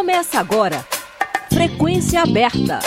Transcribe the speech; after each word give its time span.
Começa 0.00 0.40
agora. 0.40 0.82
Frequência 1.52 2.22
aberta. 2.22 2.78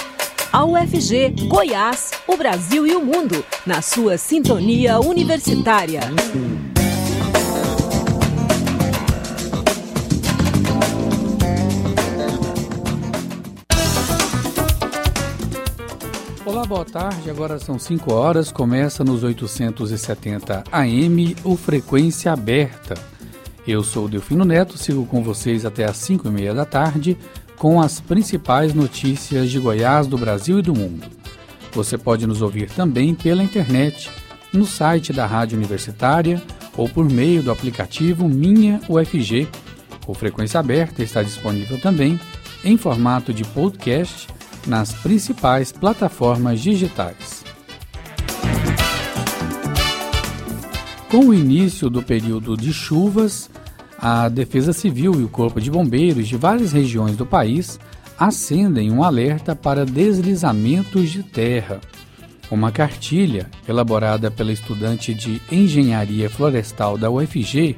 A 0.51 0.65
UFG, 0.65 1.45
Goiás, 1.47 2.09
o 2.27 2.35
Brasil 2.35 2.87
e 2.87 2.95
o 2.95 3.05
mundo, 3.05 3.45
na 3.67 3.83
sua 3.83 4.17
sintonia 4.17 4.99
universitária. 4.99 5.99
Olá, 16.43 16.65
boa 16.65 16.83
tarde. 16.83 17.29
Agora 17.29 17.59
são 17.59 17.77
5 17.77 18.11
horas. 18.11 18.51
Começa 18.51 19.03
nos 19.03 19.21
870 19.21 20.63
AM 20.71 21.35
o 21.43 21.55
Frequência 21.55 22.33
Aberta. 22.33 23.12
Eu 23.65 23.81
sou 23.81 24.09
Delfino 24.09 24.43
Neto, 24.43 24.77
sigo 24.77 25.05
com 25.05 25.23
vocês 25.23 25.65
até 25.65 25.85
às 25.85 25.97
5 25.97 26.27
e 26.27 26.31
meia 26.31 26.53
da 26.53 26.65
tarde 26.65 27.17
com 27.57 27.81
as 27.81 28.01
principais 28.01 28.73
notícias 28.73 29.49
de 29.49 29.57
Goiás, 29.57 30.05
do 30.05 30.17
Brasil 30.17 30.59
e 30.59 30.61
do 30.61 30.73
mundo. 30.73 31.07
Você 31.71 31.97
pode 31.97 32.27
nos 32.27 32.41
ouvir 32.41 32.69
também 32.69 33.15
pela 33.15 33.41
internet, 33.41 34.11
no 34.51 34.65
site 34.65 35.13
da 35.13 35.25
Rádio 35.25 35.57
Universitária 35.57 36.43
ou 36.75 36.89
por 36.89 37.09
meio 37.09 37.41
do 37.41 37.51
aplicativo 37.51 38.27
Minha 38.27 38.81
UFG. 38.89 39.47
O 40.05 40.13
Frequência 40.13 40.59
Aberta 40.59 41.01
está 41.01 41.23
disponível 41.23 41.79
também 41.79 42.19
em 42.65 42.75
formato 42.75 43.33
de 43.33 43.45
podcast 43.45 44.27
nas 44.67 44.91
principais 44.91 45.71
plataformas 45.71 46.59
digitais. 46.59 47.42
Com 51.13 51.27
o 51.27 51.33
início 51.33 51.91
do 51.91 52.01
período 52.01 52.57
de 52.57 52.73
chuvas, 52.73 53.47
a 53.99 54.27
Defesa 54.27 54.73
Civil 54.73 55.21
e 55.21 55.23
o 55.23 55.29
Corpo 55.29 55.61
de 55.61 55.69
Bombeiros 55.69 56.27
de 56.27 56.35
várias 56.35 56.71
regiões 56.71 57.15
do 57.15 57.23
país 57.23 57.79
acendem 58.17 58.91
um 58.91 59.03
alerta 59.03 59.55
para 59.55 59.85
deslizamentos 59.85 61.11
de 61.11 61.21
terra. 61.21 61.79
Uma 62.49 62.71
cartilha 62.71 63.47
elaborada 63.69 64.31
pela 64.31 64.51
estudante 64.51 65.13
de 65.13 65.39
Engenharia 65.51 66.31
Florestal 66.31 66.97
da 66.97 67.11
UFG, 67.11 67.75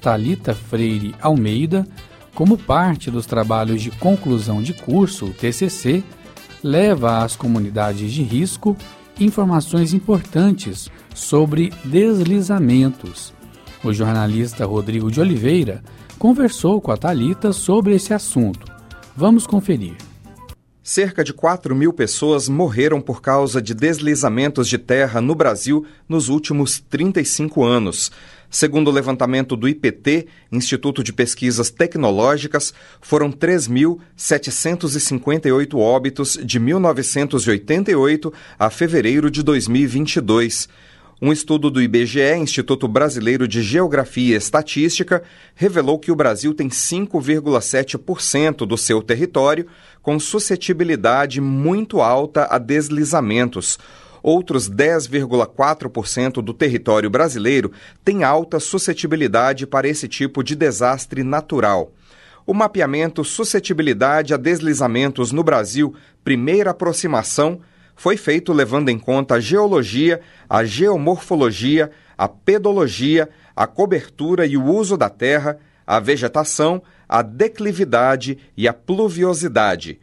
Talita 0.00 0.54
Freire 0.54 1.14
Almeida, 1.20 1.86
como 2.34 2.56
parte 2.56 3.10
dos 3.10 3.26
trabalhos 3.26 3.82
de 3.82 3.90
conclusão 3.90 4.62
de 4.62 4.72
curso, 4.72 5.28
TCC, 5.38 6.02
leva 6.64 7.22
às 7.22 7.36
comunidades 7.36 8.10
de 8.10 8.22
risco 8.22 8.74
informações 9.20 9.92
importantes 9.92 10.90
sobre 11.18 11.70
deslizamentos. 11.84 13.34
O 13.82 13.92
jornalista 13.92 14.64
Rodrigo 14.64 15.10
de 15.10 15.20
Oliveira 15.20 15.82
conversou 16.18 16.80
com 16.80 16.90
a 16.90 16.96
Talita 16.96 17.52
sobre 17.52 17.94
esse 17.94 18.14
assunto. 18.14 18.66
Vamos 19.16 19.46
conferir. 19.46 19.96
Cerca 20.82 21.22
de 21.22 21.32
4 21.34 21.76
mil 21.76 21.92
pessoas 21.92 22.48
morreram 22.48 22.98
por 22.98 23.20
causa 23.20 23.60
de 23.60 23.74
deslizamentos 23.74 24.66
de 24.66 24.78
terra 24.78 25.20
no 25.20 25.34
Brasil 25.34 25.84
nos 26.08 26.30
últimos 26.30 26.80
35 26.80 27.62
anos. 27.62 28.10
Segundo 28.48 28.88
o 28.88 28.90
levantamento 28.90 29.54
do 29.54 29.68
IPT, 29.68 30.28
Instituto 30.50 31.04
de 31.04 31.12
Pesquisas 31.12 31.68
Tecnológicas, 31.68 32.72
foram 33.02 33.30
3.758 33.30 35.76
óbitos 35.76 36.38
de 36.42 36.58
1988 36.58 38.32
a 38.58 38.70
fevereiro 38.70 39.30
de 39.30 39.42
2022. 39.42 40.70
Um 41.20 41.32
estudo 41.32 41.70
do 41.70 41.82
IBGE, 41.82 42.36
Instituto 42.36 42.86
Brasileiro 42.86 43.48
de 43.48 43.60
Geografia 43.60 44.34
e 44.34 44.38
Estatística, 44.38 45.22
revelou 45.54 45.98
que 45.98 46.12
o 46.12 46.16
Brasil 46.16 46.54
tem 46.54 46.68
5,7% 46.68 48.66
do 48.66 48.76
seu 48.76 49.02
território 49.02 49.66
com 50.00 50.18
suscetibilidade 50.20 51.40
muito 51.40 52.00
alta 52.00 52.46
a 52.50 52.58
deslizamentos 52.58 53.78
Outros 54.22 54.68
10,4% 54.68 56.42
do 56.42 56.52
território 56.52 57.08
brasileiro 57.08 57.72
tem 58.04 58.24
alta 58.24 58.58
suscetibilidade 58.58 59.66
para 59.66 59.88
esse 59.88 60.08
tipo 60.08 60.42
de 60.42 60.54
desastre 60.54 61.22
natural. 61.22 61.92
O 62.46 62.54
mapeamento 62.54 63.24
Suscetibilidade 63.24 64.32
a 64.32 64.36
Deslizamentos 64.36 65.32
no 65.32 65.42
Brasil, 65.42 65.94
primeira 66.24 66.70
aproximação, 66.70 67.60
foi 67.98 68.16
feito 68.16 68.52
levando 68.52 68.90
em 68.90 68.98
conta 68.98 69.34
a 69.34 69.40
geologia, 69.40 70.20
a 70.48 70.64
geomorfologia, 70.64 71.90
a 72.16 72.28
pedologia, 72.28 73.28
a 73.56 73.66
cobertura 73.66 74.46
e 74.46 74.56
o 74.56 74.64
uso 74.64 74.96
da 74.96 75.10
terra, 75.10 75.58
a 75.84 75.98
vegetação, 75.98 76.80
a 77.08 77.22
declividade 77.22 78.38
e 78.56 78.68
a 78.68 78.72
pluviosidade. 78.72 79.98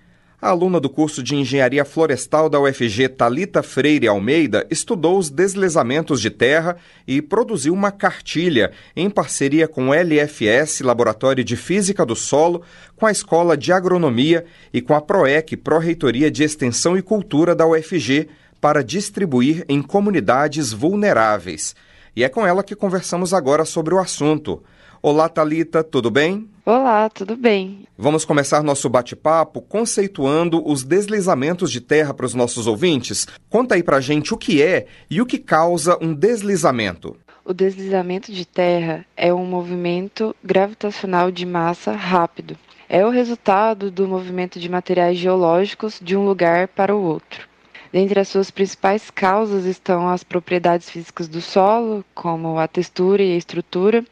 A 0.46 0.50
aluna 0.50 0.80
do 0.80 0.92
curso 0.92 1.24
de 1.24 1.36
Engenharia 1.36 1.84
Florestal 1.84 2.48
da 2.48 2.60
UFG, 2.60 3.10
Talita 3.10 3.64
Freire 3.64 4.08
Almeida, 4.08 4.64
estudou 4.70 5.18
os 5.18 5.32
deslizamentos 5.32 6.22
de 6.22 6.30
terra 6.30 6.78
e 7.08 7.20
produziu 7.20 7.74
uma 7.74 7.92
cartilha 7.92 8.72
em 8.96 9.10
parceria 9.10 9.68
com 9.68 9.90
o 9.90 9.92
LFS, 9.92 10.82
Laboratório 10.82 11.44
de 11.44 11.56
Física 11.56 12.06
do 12.06 12.16
Solo, 12.16 12.62
com 12.96 13.08
a 13.08 13.12
Escola 13.12 13.58
de 13.58 13.74
Agronomia 13.74 14.46
e 14.72 14.84
com 14.84 14.94
a 14.94 15.02
PROEC, 15.02 15.58
Pró-Reitoria 15.58 16.30
de 16.30 16.44
Extensão 16.44 16.96
e 16.96 17.02
Cultura 17.02 17.56
da 17.56 17.66
UFG, 17.66 18.28
para 18.62 18.84
distribuir 18.84 19.66
em 19.68 19.82
comunidades 19.82 20.72
vulneráveis. 20.72 21.76
E 22.16 22.24
é 22.24 22.30
com 22.30 22.46
ela 22.46 22.64
que 22.64 22.76
conversamos 22.76 23.34
agora 23.34 23.66
sobre 23.66 23.96
o 23.96 24.00
assunto. 24.00 24.62
Olá, 25.02 25.28
Talita, 25.28 25.84
tudo 25.84 26.12
bem? 26.12 26.48
Olá, 26.68 27.08
tudo 27.12 27.38
bem? 27.38 27.86
Vamos 27.96 28.26
começar 28.26 28.64
nosso 28.64 28.90
bate-papo 28.90 29.62
conceituando 29.62 30.68
os 30.68 30.84
deslizamentos 30.84 31.72
de 31.72 31.80
terra 31.80 32.12
para 32.12 32.26
os 32.26 32.34
nossos 32.34 32.66
ouvintes. 32.66 33.28
Conta 33.52 33.76
aí 33.76 33.84
pra 33.84 34.02
gente 34.02 34.34
o 34.34 34.38
que 34.38 34.64
é 34.64 34.88
e 35.08 35.22
o 35.22 35.28
que 35.28 35.38
causa 35.38 35.96
um 36.02 36.12
deslizamento. 36.12 37.16
O 37.46 37.54
deslizamento 37.54 38.32
de 38.32 38.48
terra 38.48 39.06
é 39.16 39.32
um 39.32 39.46
movimento 39.46 40.36
gravitacional 40.44 41.30
de 41.30 41.46
massa 41.46 41.92
rápido. 41.92 42.58
É 42.90 43.06
o 43.06 43.12
resultado 43.12 43.92
do 43.92 44.08
movimento 44.08 44.60
de 44.60 44.68
materiais 44.68 45.20
geológicos 45.20 46.00
de 46.02 46.18
um 46.18 46.26
lugar 46.26 46.68
para 46.70 46.96
o 46.96 47.00
outro. 47.00 47.48
Dentre 47.94 48.20
as 48.20 48.28
suas 48.28 48.50
principais 48.50 49.12
causas 49.12 49.66
estão 49.66 50.10
as 50.10 50.24
propriedades 50.24 50.90
físicas 50.90 51.28
do 51.28 51.42
solo, 51.42 52.04
como 52.16 52.58
a 52.58 52.68
textura 52.68 53.22
e 53.22 53.36
a 53.36 53.38
estrutura, 53.38 54.04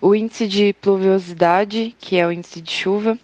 o 0.00 0.14
índice 0.14 0.46
de 0.46 0.72
pluviosidade, 0.74 1.94
que 1.98 2.16
é 2.16 2.26
o 2.26 2.32
índice 2.32 2.60
de 2.60 2.70
chuva, 2.70 3.18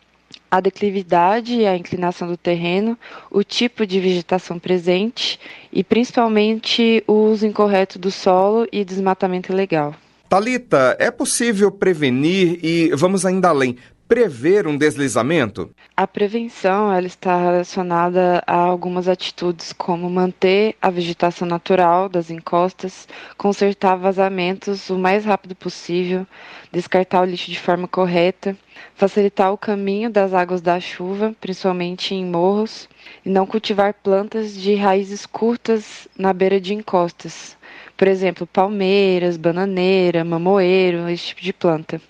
a 0.50 0.60
declividade 0.60 1.54
e 1.54 1.66
a 1.66 1.76
inclinação 1.76 2.28
do 2.28 2.36
terreno, 2.36 2.96
o 3.30 3.42
tipo 3.42 3.86
de 3.86 4.00
vegetação 4.00 4.58
presente 4.58 5.38
e 5.72 5.82
principalmente 5.82 7.02
o 7.06 7.12
uso 7.12 7.46
incorreto 7.46 7.98
do 7.98 8.10
solo 8.10 8.66
e 8.72 8.84
desmatamento 8.84 9.52
ilegal. 9.52 9.94
Talita, 10.28 10.96
é 10.98 11.10
possível 11.10 11.70
prevenir 11.70 12.58
e 12.62 12.90
vamos 12.94 13.24
ainda 13.24 13.48
além, 13.48 13.76
prever 14.08 14.66
um 14.66 14.76
deslizamento? 14.76 15.70
A 15.96 16.06
prevenção 16.06 16.92
ela 16.92 17.06
está 17.06 17.36
relacionada 17.36 18.42
a 18.46 18.54
algumas 18.54 19.08
atitudes 19.08 19.72
como 19.72 20.08
manter 20.08 20.76
a 20.80 20.90
vegetação 20.90 21.46
natural 21.46 22.08
das 22.08 22.30
encostas, 22.30 23.08
consertar 23.36 23.96
vazamentos 23.96 24.90
o 24.90 24.98
mais 24.98 25.24
rápido 25.24 25.54
possível, 25.54 26.26
descartar 26.72 27.22
o 27.22 27.24
lixo 27.24 27.50
de 27.50 27.58
forma 27.58 27.88
correta, 27.88 28.56
facilitar 28.94 29.52
o 29.52 29.58
caminho 29.58 30.08
das 30.08 30.32
águas 30.32 30.60
da 30.60 30.78
chuva, 30.78 31.34
principalmente 31.40 32.14
em 32.14 32.24
morros, 32.24 32.88
e 33.24 33.30
não 33.30 33.46
cultivar 33.46 33.94
plantas 33.94 34.54
de 34.54 34.74
raízes 34.74 35.26
curtas 35.26 36.06
na 36.16 36.32
beira 36.32 36.60
de 36.60 36.74
encostas. 36.74 37.56
Por 37.96 38.06
exemplo, 38.06 38.46
palmeiras, 38.46 39.36
bananeira, 39.36 40.24
mamoeiro, 40.24 41.08
esse 41.08 41.26
tipo 41.26 41.40
de 41.40 41.52
planta. 41.52 42.00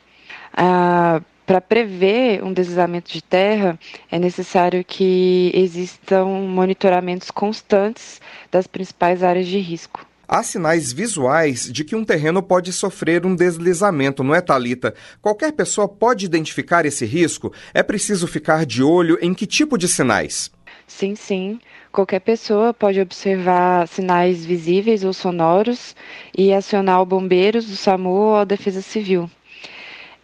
Ah, 0.53 1.21
para 1.47 1.61
prever 1.61 2.43
um 2.43 2.53
deslizamento 2.53 3.13
de 3.13 3.22
terra, 3.22 3.78
é 4.10 4.19
necessário 4.19 4.84
que 4.84 5.53
existam 5.54 6.25
monitoramentos 6.25 7.31
constantes 7.31 8.21
das 8.51 8.66
principais 8.66 9.22
áreas 9.22 9.47
de 9.47 9.59
risco. 9.59 10.04
Há 10.28 10.43
sinais 10.43 10.93
visuais 10.93 11.72
de 11.72 11.84
que 11.84 11.95
um 11.95 12.04
terreno 12.04 12.43
pode 12.43 12.72
sofrer 12.72 13.25
um 13.25 13.37
deslizamento, 13.37 14.25
não 14.25 14.34
é, 14.34 14.41
Talita? 14.41 14.93
Qualquer 15.22 15.53
pessoa 15.53 15.87
pode 15.89 16.27
identificar 16.27 16.84
esse 16.84 17.07
risco? 17.07 17.53
É 17.72 17.81
preciso 17.81 18.27
ficar 18.27 18.66
de 18.66 18.83
olho 18.83 19.16
em 19.22 19.33
que 19.33 19.47
tipo 19.47 19.78
de 19.78 19.87
sinais? 19.87 20.51
Sim, 20.84 21.15
sim. 21.15 21.60
Qualquer 21.92 22.21
pessoa 22.21 22.75
pode 22.75 23.01
observar 23.01 23.87
sinais 23.87 24.45
visíveis 24.45 25.04
ou 25.04 25.13
sonoros 25.13 25.95
e 26.37 26.53
acionar 26.53 27.04
bombeiros, 27.04 27.71
o 27.71 27.77
SAMU 27.77 28.10
ou 28.10 28.37
a 28.37 28.45
Defesa 28.45 28.83
Civil. 28.83 29.31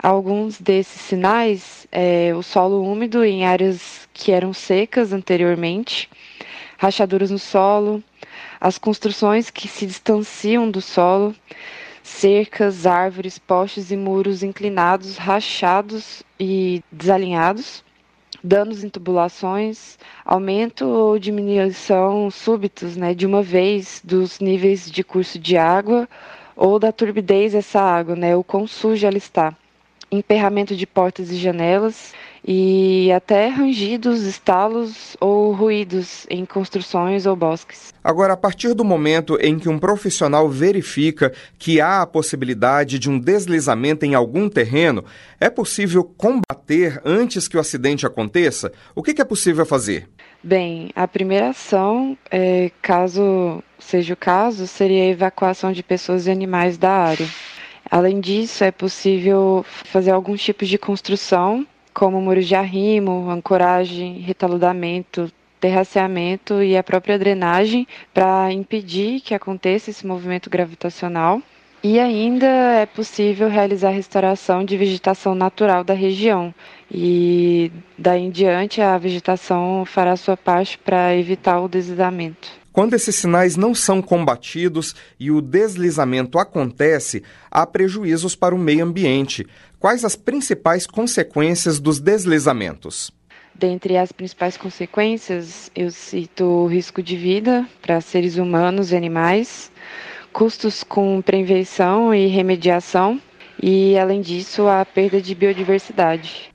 Alguns 0.02 0.60
desses 0.60 1.00
sinais 1.00 1.86
é 1.92 2.34
o 2.34 2.42
solo 2.42 2.82
úmido 2.82 3.24
em 3.24 3.46
áreas 3.46 4.08
que 4.12 4.32
eram 4.32 4.52
secas 4.52 5.12
anteriormente, 5.12 6.10
rachaduras 6.76 7.30
no 7.30 7.38
solo, 7.38 8.02
as 8.60 8.78
construções 8.78 9.48
que 9.48 9.68
se 9.68 9.86
distanciam 9.86 10.68
do 10.68 10.80
solo, 10.80 11.32
cercas, 12.02 12.84
árvores, 12.84 13.38
postes 13.38 13.92
e 13.92 13.96
muros 13.96 14.42
inclinados, 14.42 15.16
rachados 15.18 16.24
e 16.38 16.82
desalinhados, 16.90 17.84
danos 18.42 18.82
em 18.82 18.88
tubulações, 18.88 20.00
aumento 20.24 20.84
ou 20.84 21.16
diminuição 21.16 22.28
súbitos, 22.28 22.96
né, 22.96 23.14
de 23.14 23.24
uma 23.24 23.40
vez 23.40 24.02
dos 24.02 24.40
níveis 24.40 24.90
de 24.90 25.04
curso 25.04 25.38
de 25.38 25.56
água 25.56 26.08
ou 26.56 26.80
da 26.80 26.90
turbidez 26.90 27.52
dessa 27.52 27.80
água, 27.80 28.16
né, 28.16 28.34
o 28.34 28.42
quão 28.42 28.66
suja 28.66 29.06
ela 29.06 29.16
está, 29.16 29.56
emperramento 30.12 30.76
de 30.76 30.86
portas 30.86 31.30
e 31.30 31.36
janelas, 31.36 32.12
e 32.44 33.10
até 33.12 33.48
rangidos, 33.48 34.22
estalos 34.22 35.16
ou 35.20 35.52
ruídos 35.52 36.26
em 36.28 36.44
construções 36.44 37.24
ou 37.24 37.36
bosques. 37.36 37.94
Agora, 38.02 38.32
a 38.32 38.36
partir 38.36 38.74
do 38.74 38.84
momento 38.84 39.38
em 39.40 39.58
que 39.58 39.68
um 39.68 39.78
profissional 39.78 40.48
verifica 40.48 41.32
que 41.56 41.80
há 41.80 42.02
a 42.02 42.06
possibilidade 42.06 42.98
de 42.98 43.08
um 43.08 43.18
deslizamento 43.18 44.04
em 44.04 44.14
algum 44.14 44.48
terreno, 44.48 45.04
é 45.40 45.48
possível 45.48 46.02
combater 46.02 47.00
antes 47.04 47.46
que 47.46 47.56
o 47.56 47.60
acidente 47.60 48.04
aconteça? 48.04 48.72
O 48.94 49.02
que 49.02 49.20
é 49.20 49.24
possível 49.24 49.64
fazer? 49.64 50.08
Bem, 50.42 50.90
a 50.96 51.06
primeira 51.06 51.50
ação, 51.50 52.18
é, 52.28 52.72
caso 52.82 53.62
seja 53.78 54.14
o 54.14 54.16
caso, 54.16 54.66
seria 54.66 55.04
a 55.04 55.08
evacuação 55.08 55.72
de 55.72 55.82
pessoas 55.82 56.26
e 56.26 56.30
animais 56.30 56.76
da 56.76 56.90
área. 56.90 57.28
Além 57.90 58.20
disso, 58.20 58.64
é 58.64 58.70
possível 58.70 59.64
fazer 59.66 60.10
alguns 60.10 60.42
tipos 60.42 60.68
de 60.68 60.78
construção 60.78 61.66
como 61.92 62.20
muros 62.20 62.46
de 62.46 62.54
arrimo, 62.54 63.28
ancoragem, 63.28 64.18
retaludamento, 64.20 65.30
terraceamento 65.60 66.62
e 66.62 66.76
a 66.76 66.82
própria 66.82 67.18
drenagem 67.18 67.86
para 68.12 68.52
impedir 68.52 69.20
que 69.20 69.34
aconteça 69.34 69.90
esse 69.90 70.06
movimento 70.06 70.50
gravitacional. 70.50 71.40
E 71.84 71.98
ainda 71.98 72.46
é 72.46 72.86
possível 72.86 73.48
realizar 73.48 73.90
restauração 73.90 74.64
de 74.64 74.76
vegetação 74.76 75.34
natural 75.34 75.82
da 75.82 75.94
região. 75.94 76.54
E 76.90 77.72
daí 77.98 78.22
em 78.22 78.30
diante 78.30 78.80
a 78.80 78.96
vegetação 78.96 79.84
fará 79.84 80.16
sua 80.16 80.36
parte 80.36 80.78
para 80.78 81.16
evitar 81.16 81.60
o 81.60 81.68
deslizamento. 81.68 82.61
Quando 82.72 82.94
esses 82.94 83.14
sinais 83.16 83.56
não 83.56 83.74
são 83.74 84.00
combatidos 84.00 84.94
e 85.20 85.30
o 85.30 85.42
deslizamento 85.42 86.38
acontece, 86.38 87.22
há 87.50 87.66
prejuízos 87.66 88.34
para 88.34 88.54
o 88.54 88.58
meio 88.58 88.84
ambiente. 88.84 89.46
Quais 89.78 90.04
as 90.04 90.16
principais 90.16 90.86
consequências 90.86 91.78
dos 91.78 92.00
deslizamentos? 92.00 93.10
Dentre 93.54 93.98
as 93.98 94.10
principais 94.10 94.56
consequências, 94.56 95.70
eu 95.76 95.90
cito 95.90 96.66
risco 96.66 97.02
de 97.02 97.16
vida 97.16 97.68
para 97.82 98.00
seres 98.00 98.36
humanos 98.38 98.90
e 98.90 98.96
animais, 98.96 99.70
custos 100.32 100.82
com 100.82 101.20
prevenção 101.20 102.14
e 102.14 102.26
remediação, 102.26 103.20
e, 103.62 103.98
além 103.98 104.22
disso, 104.22 104.66
a 104.66 104.84
perda 104.84 105.20
de 105.20 105.34
biodiversidade. 105.34 106.51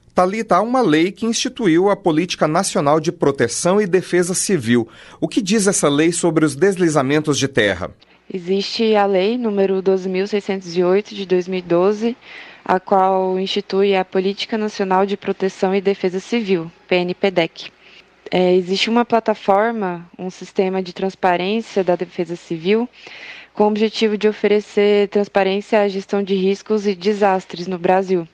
Há 0.49 0.61
uma 0.61 0.81
lei 0.81 1.11
que 1.11 1.27
instituiu 1.27 1.91
a 1.91 1.95
Política 1.95 2.47
Nacional 2.47 2.99
de 2.99 3.11
Proteção 3.11 3.79
e 3.79 3.85
Defesa 3.85 4.33
Civil. 4.33 4.87
O 5.21 5.27
que 5.27 5.39
diz 5.43 5.67
essa 5.67 5.87
lei 5.87 6.11
sobre 6.11 6.43
os 6.43 6.55
deslizamentos 6.55 7.37
de 7.37 7.47
terra? 7.47 7.91
Existe 8.33 8.95
a 8.95 9.05
lei 9.05 9.37
número 9.37 9.75
12.608 9.75 11.13
de 11.13 11.23
2012, 11.27 12.17
a 12.65 12.79
qual 12.79 13.39
institui 13.39 13.95
a 13.95 14.03
Política 14.03 14.57
Nacional 14.57 15.05
de 15.05 15.15
Proteção 15.15 15.75
e 15.75 15.81
Defesa 15.81 16.19
Civil, 16.19 16.71
PNPDEC. 16.87 17.69
É, 18.31 18.55
existe 18.55 18.89
uma 18.89 19.05
plataforma, 19.05 20.09
um 20.17 20.31
sistema 20.31 20.81
de 20.81 20.93
transparência 20.93 21.83
da 21.83 21.95
defesa 21.95 22.35
civil, 22.35 22.89
com 23.53 23.65
o 23.65 23.67
objetivo 23.67 24.17
de 24.17 24.27
oferecer 24.27 25.09
transparência 25.09 25.79
à 25.79 25.87
gestão 25.87 26.23
de 26.23 26.33
riscos 26.33 26.87
e 26.87 26.95
desastres 26.95 27.67
no 27.67 27.77
Brasil. 27.77 28.27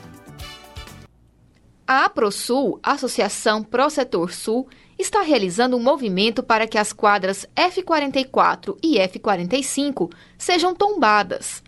A 1.88 2.06
AproSul, 2.06 2.80
Associação 2.84 3.64
Pro 3.64 3.90
Setor 3.90 4.32
Sul, 4.32 4.68
está 4.98 5.22
realizando 5.22 5.76
um 5.76 5.82
movimento 5.82 6.44
para 6.44 6.68
que 6.68 6.78
as 6.78 6.94
quadras 6.94 7.48
F44 7.56 8.78
e 8.84 8.98
F45 9.00 10.12
sejam 10.38 10.76
tombadas. 10.76 11.64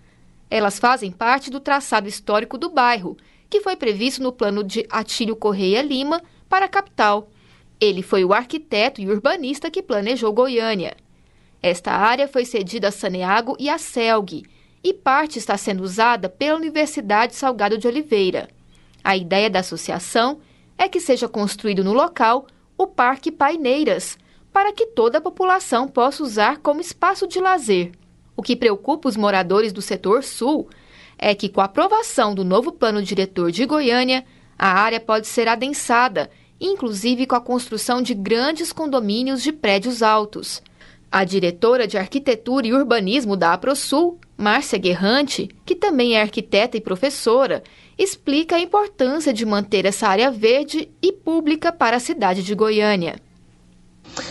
Elas 0.50 0.78
fazem 0.78 1.12
parte 1.12 1.50
do 1.50 1.60
traçado 1.60 2.10
histórico 2.10 2.58
do 2.58 2.70
bairro, 2.70 3.16
que 3.50 3.62
foi 3.62 3.76
previsto 3.76 4.22
no 4.22 4.32
plano 4.32 4.64
de 4.64 4.86
Atílio 4.92 5.36
Correia 5.36 5.82
Lima 5.82 6.22
para 6.48 6.66
a 6.66 6.70
capital. 6.70 7.30
Ele 7.80 8.04
foi 8.04 8.24
o 8.24 8.34
arquiteto 8.34 9.02
e 9.02 9.10
urbanista 9.10 9.72
que 9.72 9.82
planejou 9.82 10.32
Goiânia. 10.34 10.96
Esta 11.62 11.92
área 11.92 12.28
foi 12.28 12.44
cedida 12.44 12.88
a 12.88 12.92
Saneago 12.92 13.56
e 13.60 13.70
a 13.70 13.78
Celg, 13.78 14.44
e 14.84 14.94
parte 14.94 15.38
está 15.38 15.56
sendo 15.58 15.84
usada 15.84 16.28
pela 16.28 16.58
Universidade 16.58 17.36
Salgado 17.36 17.78
de 17.78 17.88
Oliveira. 17.88 18.50
A 19.04 19.16
ideia 19.16 19.50
da 19.50 19.60
associação 19.60 20.40
é 20.78 20.90
que 20.90 21.00
seja 21.00 21.28
construído 21.28 21.84
no 21.84 21.94
local 21.94 22.48
o 22.76 22.88
Parque 22.88 23.32
Paineiras, 23.32 24.18
para 24.52 24.74
que 24.74 24.88
toda 24.88 25.20
a 25.20 25.22
população 25.22 25.88
possa 25.88 26.24
usar 26.24 26.58
como 26.58 26.82
espaço 26.82 27.28
de 27.28 27.40
lazer. 27.40 27.92
O 28.36 28.42
que 28.42 28.56
preocupa 28.56 29.08
os 29.08 29.16
moradores 29.16 29.72
do 29.72 29.82
setor 29.82 30.24
sul 30.24 30.68
é 31.18 31.36
que, 31.36 31.48
com 31.48 31.62
a 31.62 31.66
aprovação 31.66 32.34
do 32.34 32.44
novo 32.44 32.72
plano 32.72 33.04
diretor 33.04 33.52
de 33.52 33.66
Goiânia, 33.68 34.26
a 34.58 34.68
área 34.68 35.00
pode 35.00 35.28
ser 35.28 35.48
adensada, 35.48 36.32
inclusive 36.60 37.28
com 37.28 37.36
a 37.36 37.42
construção 37.42 38.02
de 38.02 38.16
grandes 38.16 38.74
condomínios 38.74 39.44
de 39.44 39.52
prédios 39.52 40.02
altos. 40.02 40.62
A 41.12 41.26
diretora 41.26 41.86
de 41.86 41.98
Arquitetura 41.98 42.66
e 42.66 42.74
Urbanismo 42.74 43.36
da 43.36 43.52
AproSul, 43.52 44.18
Márcia 44.38 44.80
Guerrante, 44.80 45.50
que 45.66 45.76
também 45.76 46.16
é 46.16 46.22
arquiteta 46.22 46.78
e 46.78 46.82
professora, 46.82 47.62
explica 47.98 48.56
a 48.56 48.62
importância 48.62 49.34
de 49.34 49.46
manter 49.46 49.86
essa 49.86 50.08
área 50.08 50.32
verde 50.32 50.90
e 51.02 51.12
pública 51.12 51.70
para 51.70 51.98
a 51.98 52.00
cidade 52.00 52.42
de 52.44 52.56
Goiânia. 52.56 53.18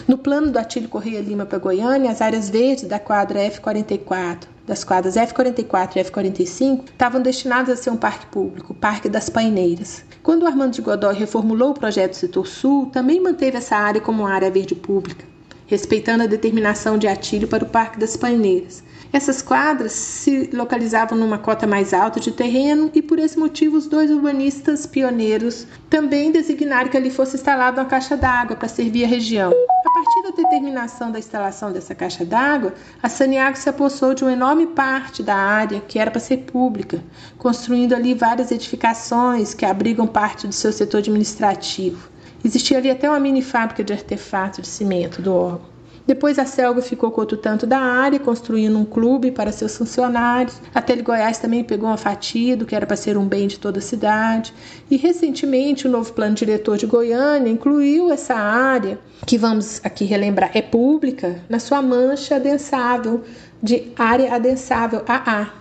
No 0.08 0.16
plano 0.16 0.50
do 0.50 0.58
Atílio 0.58 0.88
Correia 0.88 1.20
Lima 1.20 1.44
para 1.44 1.58
Goiânia, 1.58 2.10
as 2.10 2.22
áreas 2.22 2.48
verdes 2.48 2.84
da 2.84 2.98
quadra 2.98 3.40
F44, 3.40 4.46
das 4.66 4.82
quadras 4.82 5.16
F44 5.16 5.96
e 5.96 6.04
F45 6.04 6.84
estavam 6.86 7.20
destinadas 7.20 7.78
a 7.78 7.82
ser 7.82 7.90
um 7.90 7.96
parque 7.96 8.24
público, 8.26 8.72
o 8.72 8.76
Parque 8.76 9.08
das 9.08 9.28
Paineiras. 9.28 10.02
Quando 10.22 10.44
o 10.44 10.46
Armando 10.46 10.72
de 10.72 10.80
Godoy 10.80 11.14
reformulou 11.14 11.72
o 11.72 11.78
projeto 11.78 12.14
Setor 12.14 12.46
Sul, 12.46 12.86
também 12.86 13.20
manteve 13.20 13.58
essa 13.58 13.76
área 13.76 14.00
como 14.00 14.26
área 14.26 14.50
verde 14.50 14.74
pública, 14.74 15.26
respeitando 15.70 16.24
a 16.24 16.26
determinação 16.26 16.98
de 16.98 17.06
Atílio 17.06 17.46
para 17.46 17.62
o 17.62 17.68
Parque 17.68 17.96
das 17.96 18.16
Paineiras. 18.16 18.82
Essas 19.12 19.40
quadras 19.40 19.92
se 19.92 20.50
localizavam 20.52 21.16
numa 21.16 21.38
cota 21.38 21.64
mais 21.64 21.94
alta 21.94 22.18
de 22.18 22.32
terreno 22.32 22.90
e, 22.92 23.00
por 23.00 23.20
esse 23.20 23.38
motivo, 23.38 23.76
os 23.76 23.86
dois 23.86 24.10
urbanistas 24.10 24.84
pioneiros 24.84 25.68
também 25.88 26.32
designaram 26.32 26.90
que 26.90 26.96
ali 26.96 27.08
fosse 27.08 27.36
instalada 27.36 27.80
uma 27.80 27.88
caixa 27.88 28.16
d'água 28.16 28.56
para 28.56 28.66
servir 28.66 29.04
a 29.04 29.08
região. 29.08 29.52
A 29.52 29.92
partir 29.92 30.22
da 30.24 30.42
determinação 30.42 31.12
da 31.12 31.20
instalação 31.20 31.72
dessa 31.72 31.94
caixa 31.94 32.24
d'água, 32.24 32.74
a 33.00 33.08
Saniago 33.08 33.56
se 33.56 33.68
apossou 33.68 34.12
de 34.12 34.24
uma 34.24 34.32
enorme 34.32 34.66
parte 34.66 35.22
da 35.22 35.36
área 35.36 35.80
que 35.80 36.00
era 36.00 36.10
para 36.10 36.20
ser 36.20 36.38
pública, 36.38 37.00
construindo 37.38 37.94
ali 37.94 38.12
várias 38.12 38.50
edificações 38.50 39.54
que 39.54 39.64
abrigam 39.64 40.06
parte 40.06 40.48
do 40.48 40.52
seu 40.52 40.72
setor 40.72 40.98
administrativo. 40.98 42.10
Existia 42.44 42.78
ali 42.78 42.90
até 42.90 43.08
uma 43.08 43.20
mini 43.20 43.42
fábrica 43.42 43.84
de 43.84 43.92
artefatos 43.92 44.62
de 44.62 44.68
cimento 44.68 45.20
do 45.20 45.34
órgão. 45.34 45.70
Depois 46.06 46.40
a 46.40 46.44
Selga 46.44 46.82
ficou 46.82 47.12
com 47.12 47.20
outro 47.20 47.36
tanto 47.36 47.66
da 47.66 47.78
área, 47.78 48.18
construindo 48.18 48.76
um 48.76 48.84
clube 48.84 49.30
para 49.30 49.52
seus 49.52 49.76
funcionários. 49.76 50.60
A 50.74 50.82
Tele 50.82 51.02
Goiás 51.02 51.38
também 51.38 51.62
pegou 51.62 51.88
uma 51.88 51.96
fatia 51.96 52.56
do 52.56 52.66
que 52.66 52.74
era 52.74 52.84
para 52.84 52.96
ser 52.96 53.16
um 53.16 53.26
bem 53.26 53.46
de 53.46 53.60
toda 53.60 53.78
a 53.78 53.82
cidade. 53.82 54.52
E 54.90 54.96
recentemente 54.96 55.86
o 55.86 55.90
novo 55.90 56.12
plano 56.12 56.34
diretor 56.34 56.76
de 56.76 56.86
Goiânia 56.86 57.48
incluiu 57.48 58.10
essa 58.10 58.34
área, 58.34 58.98
que 59.24 59.38
vamos 59.38 59.80
aqui 59.84 60.04
relembrar, 60.04 60.50
é 60.52 60.62
pública, 60.62 61.42
na 61.48 61.60
sua 61.60 61.80
mancha 61.80 62.36
adensável 62.36 63.22
de 63.62 63.92
área 63.96 64.34
adensável 64.34 65.04
AA. 65.06 65.59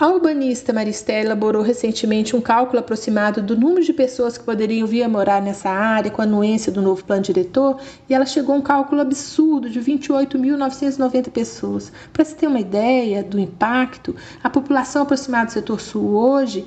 A 0.00 0.08
urbanista 0.08 0.72
Maristela 0.72 1.26
elaborou 1.26 1.62
recentemente 1.62 2.34
um 2.34 2.40
cálculo 2.40 2.78
aproximado 2.78 3.42
do 3.42 3.54
número 3.54 3.84
de 3.84 3.92
pessoas 3.92 4.38
que 4.38 4.44
poderiam 4.44 4.86
vir 4.86 5.02
a 5.02 5.08
morar 5.08 5.42
nessa 5.42 5.68
área 5.68 6.10
com 6.10 6.22
a 6.22 6.24
anuência 6.24 6.72
do 6.72 6.80
novo 6.80 7.04
plano 7.04 7.22
diretor 7.22 7.78
e 8.08 8.14
ela 8.14 8.24
chegou 8.24 8.54
a 8.54 8.58
um 8.58 8.62
cálculo 8.62 9.02
absurdo 9.02 9.68
de 9.68 9.78
28.990 9.78 11.30
pessoas. 11.30 11.92
Para 12.10 12.24
se 12.24 12.34
ter 12.34 12.46
uma 12.46 12.58
ideia 12.58 13.22
do 13.22 13.38
impacto, 13.38 14.16
a 14.42 14.48
população 14.48 15.02
aproximada 15.02 15.46
do 15.46 15.52
setor 15.52 15.78
sul 15.78 16.14
hoje 16.14 16.66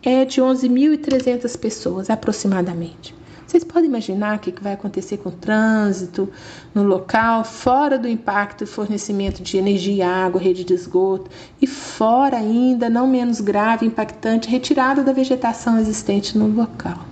é 0.00 0.24
de 0.24 0.40
11.300 0.40 1.58
pessoas 1.58 2.08
aproximadamente. 2.08 3.14
Vocês 3.54 3.62
podem 3.62 3.88
imaginar 3.88 4.36
o 4.36 4.40
que 4.40 4.52
vai 4.60 4.72
acontecer 4.72 5.18
com 5.18 5.28
o 5.28 5.32
trânsito 5.32 6.28
no 6.74 6.82
local, 6.82 7.44
fora 7.44 7.96
do 7.96 8.08
impacto 8.08 8.64
do 8.64 8.66
fornecimento 8.66 9.44
de 9.44 9.56
energia, 9.56 10.08
água, 10.08 10.40
rede 10.40 10.64
de 10.64 10.74
esgoto, 10.74 11.30
e 11.62 11.66
fora 11.68 12.36
ainda, 12.36 12.90
não 12.90 13.06
menos 13.06 13.40
grave 13.40 13.86
e 13.86 13.88
impactante, 13.88 14.48
retirada 14.48 15.04
da 15.04 15.12
vegetação 15.12 15.78
existente 15.78 16.36
no 16.36 16.48
local. 16.48 17.06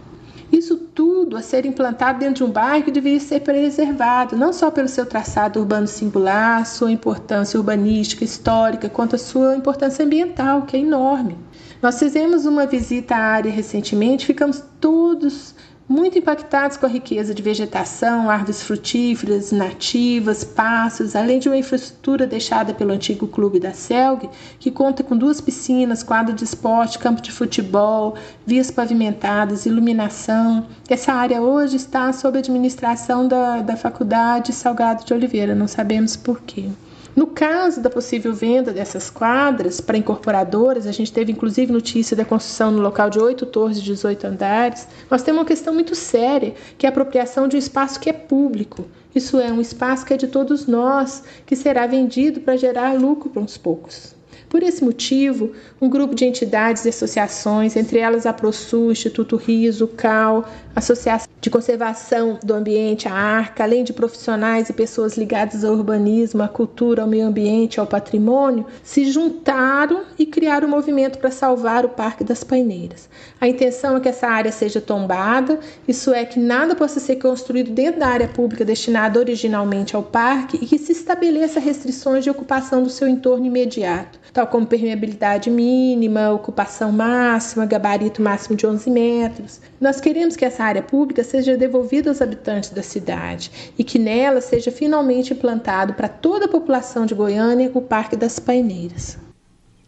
Isso 0.50 0.76
tudo 0.76 1.36
a 1.36 1.42
ser 1.42 1.64
implantado 1.64 2.18
dentro 2.18 2.44
de 2.44 2.50
um 2.50 2.52
bairro 2.52 2.86
que 2.86 2.90
deveria 2.90 3.20
ser 3.20 3.38
preservado, 3.42 4.36
não 4.36 4.52
só 4.52 4.68
pelo 4.68 4.88
seu 4.88 5.06
traçado 5.06 5.60
urbano 5.60 5.86
singular, 5.86 6.66
sua 6.66 6.90
importância 6.90 7.56
urbanística, 7.56 8.24
histórica, 8.24 8.88
quanto 8.88 9.14
a 9.14 9.18
sua 9.18 9.54
importância 9.54 10.04
ambiental, 10.04 10.62
que 10.62 10.76
é 10.76 10.80
enorme. 10.80 11.38
Nós 11.80 12.00
fizemos 12.00 12.46
uma 12.46 12.66
visita 12.66 13.14
à 13.14 13.18
área 13.18 13.50
recentemente, 13.50 14.26
ficamos 14.26 14.62
todos 14.80 15.54
muito 15.88 16.18
impactados 16.18 16.76
com 16.76 16.86
a 16.86 16.88
riqueza 16.88 17.34
de 17.34 17.42
vegetação, 17.42 18.30
árvores 18.30 18.62
frutíferas, 18.62 19.52
nativas, 19.52 20.44
pássaros, 20.44 21.16
além 21.16 21.38
de 21.38 21.48
uma 21.48 21.56
infraestrutura 21.56 22.26
deixada 22.26 22.72
pelo 22.72 22.92
antigo 22.92 23.26
clube 23.26 23.58
da 23.58 23.72
Selg, 23.72 24.28
que 24.58 24.70
conta 24.70 25.02
com 25.02 25.16
duas 25.16 25.40
piscinas, 25.40 26.02
quadro 26.02 26.34
de 26.34 26.44
esporte, 26.44 26.98
campo 26.98 27.20
de 27.20 27.32
futebol, 27.32 28.14
vias 28.46 28.70
pavimentadas, 28.70 29.66
iluminação. 29.66 30.66
Essa 30.88 31.12
área 31.12 31.42
hoje 31.42 31.76
está 31.76 32.12
sob 32.12 32.38
administração 32.38 33.26
da, 33.26 33.62
da 33.62 33.76
Faculdade 33.76 34.52
Salgado 34.52 35.04
de 35.04 35.12
Oliveira, 35.12 35.54
não 35.54 35.68
sabemos 35.68 36.16
por 36.16 36.40
quê. 36.40 36.68
No 37.14 37.26
caso 37.26 37.82
da 37.82 37.90
possível 37.90 38.32
venda 38.32 38.72
dessas 38.72 39.10
quadras 39.10 39.82
para 39.82 39.98
incorporadoras, 39.98 40.86
a 40.86 40.92
gente 40.92 41.12
teve 41.12 41.30
inclusive 41.30 41.70
notícia 41.70 42.16
da 42.16 42.24
construção 42.24 42.70
no 42.70 42.80
local 42.80 43.10
de 43.10 43.18
oito 43.18 43.44
torres 43.44 43.78
de 43.78 43.84
18 43.84 44.26
andares. 44.26 44.88
Nós 45.10 45.22
temos 45.22 45.40
uma 45.40 45.46
questão 45.46 45.74
muito 45.74 45.94
séria, 45.94 46.54
que 46.78 46.86
é 46.86 46.88
a 46.88 46.90
apropriação 46.90 47.46
de 47.46 47.56
um 47.56 47.58
espaço 47.58 48.00
que 48.00 48.08
é 48.08 48.14
público. 48.14 48.86
Isso 49.14 49.38
é 49.38 49.52
um 49.52 49.60
espaço 49.60 50.06
que 50.06 50.14
é 50.14 50.16
de 50.16 50.26
todos 50.26 50.66
nós, 50.66 51.22
que 51.44 51.54
será 51.54 51.86
vendido 51.86 52.40
para 52.40 52.56
gerar 52.56 52.94
lucro 52.94 53.28
para 53.28 53.42
uns 53.42 53.58
poucos. 53.58 54.14
Por 54.52 54.62
esse 54.62 54.84
motivo, 54.84 55.52
um 55.80 55.88
grupo 55.88 56.14
de 56.14 56.26
entidades 56.26 56.84
e 56.84 56.90
associações, 56.90 57.74
entre 57.74 57.98
elas 57.98 58.26
a 58.26 58.34
ProSul, 58.34 58.92
Instituto 58.92 59.34
Riso, 59.36 59.88
CAL, 59.88 60.44
Associação 60.76 61.26
de 61.40 61.48
Conservação 61.48 62.38
do 62.44 62.52
Ambiente, 62.52 63.08
a 63.08 63.14
ARCA, 63.14 63.64
além 63.64 63.82
de 63.82 63.94
profissionais 63.94 64.68
e 64.68 64.74
pessoas 64.74 65.16
ligadas 65.16 65.64
ao 65.64 65.72
urbanismo, 65.72 66.42
à 66.42 66.48
cultura, 66.48 67.00
ao 67.00 67.08
meio 67.08 67.26
ambiente, 67.26 67.80
ao 67.80 67.86
patrimônio, 67.86 68.66
se 68.84 69.10
juntaram 69.10 70.02
e 70.18 70.26
criaram 70.26 70.68
um 70.68 70.70
movimento 70.70 71.18
para 71.18 71.30
salvar 71.30 71.86
o 71.86 71.88
Parque 71.88 72.22
das 72.22 72.44
Paineiras. 72.44 73.08
A 73.40 73.48
intenção 73.48 73.96
é 73.96 74.00
que 74.00 74.08
essa 74.10 74.28
área 74.28 74.52
seja 74.52 74.82
tombada, 74.82 75.58
isso 75.88 76.12
é, 76.12 76.26
que 76.26 76.38
nada 76.38 76.76
possa 76.76 77.00
ser 77.00 77.16
construído 77.16 77.70
dentro 77.70 78.00
da 78.00 78.08
área 78.08 78.28
pública 78.28 78.66
destinada 78.66 79.18
originalmente 79.18 79.96
ao 79.96 80.02
parque 80.02 80.58
e 80.60 80.66
que 80.66 80.76
se 80.76 80.92
estabeleça 80.92 81.58
restrições 81.58 82.22
de 82.22 82.28
ocupação 82.28 82.82
do 82.82 82.90
seu 82.90 83.08
entorno 83.08 83.46
imediato 83.46 84.20
tal 84.42 84.46
como 84.48 84.66
permeabilidade 84.66 85.48
mínima, 85.48 86.32
ocupação 86.32 86.90
máxima, 86.90 87.64
gabarito 87.64 88.20
máximo 88.20 88.56
de 88.56 88.66
11 88.66 88.90
metros. 88.90 89.60
Nós 89.80 90.00
queremos 90.00 90.34
que 90.34 90.44
essa 90.44 90.64
área 90.64 90.82
pública 90.82 91.22
seja 91.22 91.56
devolvida 91.56 92.10
aos 92.10 92.20
habitantes 92.20 92.70
da 92.70 92.82
cidade 92.82 93.72
e 93.78 93.84
que 93.84 93.98
nela 93.98 94.40
seja 94.40 94.72
finalmente 94.72 95.32
implantado 95.32 95.94
para 95.94 96.08
toda 96.08 96.46
a 96.46 96.48
população 96.48 97.06
de 97.06 97.14
Goiânia 97.14 97.70
o 97.72 97.80
Parque 97.80 98.16
das 98.16 98.38
Paineiras. 98.40 99.16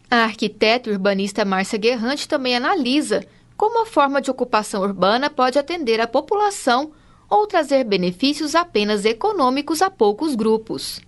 A 0.09 0.23
arquiteta 0.23 0.89
urbanista 0.89 1.43
Márcia 1.43 1.77
Guerrante 1.77 2.27
também 2.27 2.55
analisa 2.55 3.25
como 3.57 3.81
a 3.81 3.85
forma 3.85 4.21
de 4.21 4.31
ocupação 4.31 4.81
urbana 4.83 5.29
pode 5.29 5.59
atender 5.59 5.99
a 5.99 6.07
população 6.07 6.91
ou 7.29 7.45
trazer 7.45 7.83
benefícios 7.83 8.55
apenas 8.55 9.03
econômicos 9.03 9.81
a 9.81 9.89
poucos 9.89 10.33
grupos. 10.35 11.01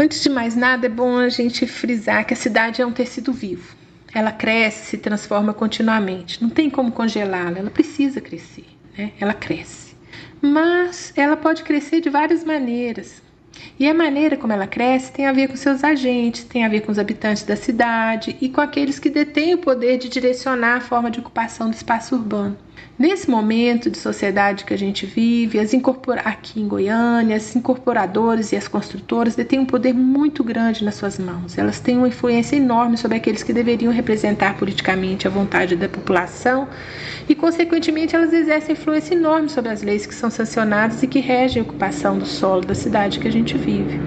Antes 0.00 0.22
de 0.22 0.28
mais 0.28 0.54
nada, 0.54 0.86
é 0.86 0.88
bom 0.88 1.18
a 1.18 1.28
gente 1.28 1.66
frisar 1.66 2.24
que 2.24 2.32
a 2.32 2.36
cidade 2.36 2.80
é 2.80 2.86
um 2.86 2.92
tecido 2.92 3.32
vivo. 3.32 3.74
Ela 4.14 4.30
cresce, 4.30 4.90
se 4.90 4.96
transforma 4.96 5.52
continuamente. 5.52 6.40
Não 6.40 6.48
tem 6.48 6.70
como 6.70 6.92
congelá-la, 6.92 7.58
ela 7.58 7.70
precisa 7.70 8.20
crescer, 8.20 8.66
né? 8.96 9.10
Ela 9.18 9.34
cresce. 9.34 9.96
Mas 10.40 11.12
ela 11.16 11.36
pode 11.36 11.64
crescer 11.64 12.00
de 12.00 12.08
várias 12.08 12.44
maneiras. 12.44 13.20
E 13.76 13.88
a 13.88 13.92
maneira 13.92 14.36
como 14.36 14.52
ela 14.52 14.68
cresce 14.68 15.10
tem 15.10 15.26
a 15.26 15.32
ver 15.32 15.48
com 15.48 15.56
seus 15.56 15.82
agentes, 15.82 16.44
tem 16.44 16.64
a 16.64 16.68
ver 16.68 16.82
com 16.82 16.92
os 16.92 16.98
habitantes 17.00 17.42
da 17.42 17.56
cidade 17.56 18.36
e 18.40 18.48
com 18.48 18.60
aqueles 18.60 19.00
que 19.00 19.10
detêm 19.10 19.54
o 19.54 19.58
poder 19.58 19.98
de 19.98 20.08
direcionar 20.08 20.76
a 20.76 20.80
forma 20.80 21.10
de 21.10 21.18
ocupação 21.18 21.68
do 21.68 21.74
espaço 21.74 22.14
urbano. 22.14 22.56
Nesse 22.98 23.30
momento 23.30 23.88
de 23.88 23.96
sociedade 23.96 24.64
que 24.64 24.74
a 24.74 24.76
gente 24.76 25.06
vive, 25.06 25.60
as 25.60 25.72
incorpora 25.72 26.20
aqui 26.22 26.60
em 26.60 26.66
Goiânia, 26.66 27.36
as 27.36 27.54
incorporadoras 27.54 28.50
e 28.50 28.56
as 28.56 28.66
construtoras 28.66 29.36
detêm 29.36 29.60
um 29.60 29.64
poder 29.64 29.94
muito 29.94 30.42
grande 30.42 30.84
nas 30.84 30.96
suas 30.96 31.16
mãos. 31.16 31.56
Elas 31.56 31.78
têm 31.78 31.96
uma 31.96 32.08
influência 32.08 32.56
enorme 32.56 32.96
sobre 32.96 33.16
aqueles 33.16 33.44
que 33.44 33.52
deveriam 33.52 33.92
representar 33.92 34.56
politicamente 34.58 35.28
a 35.28 35.30
vontade 35.30 35.76
da 35.76 35.88
população 35.88 36.66
e, 37.28 37.36
consequentemente, 37.36 38.16
elas 38.16 38.32
exercem 38.32 38.72
influência 38.72 39.14
enorme 39.14 39.48
sobre 39.48 39.70
as 39.70 39.80
leis 39.80 40.04
que 40.04 40.14
são 40.14 40.28
sancionadas 40.28 41.00
e 41.00 41.06
que 41.06 41.20
regem 41.20 41.62
a 41.62 41.64
ocupação 41.64 42.18
do 42.18 42.26
solo 42.26 42.62
da 42.62 42.74
cidade 42.74 43.20
que 43.20 43.28
a 43.28 43.32
gente 43.32 43.56
vive. 43.56 44.00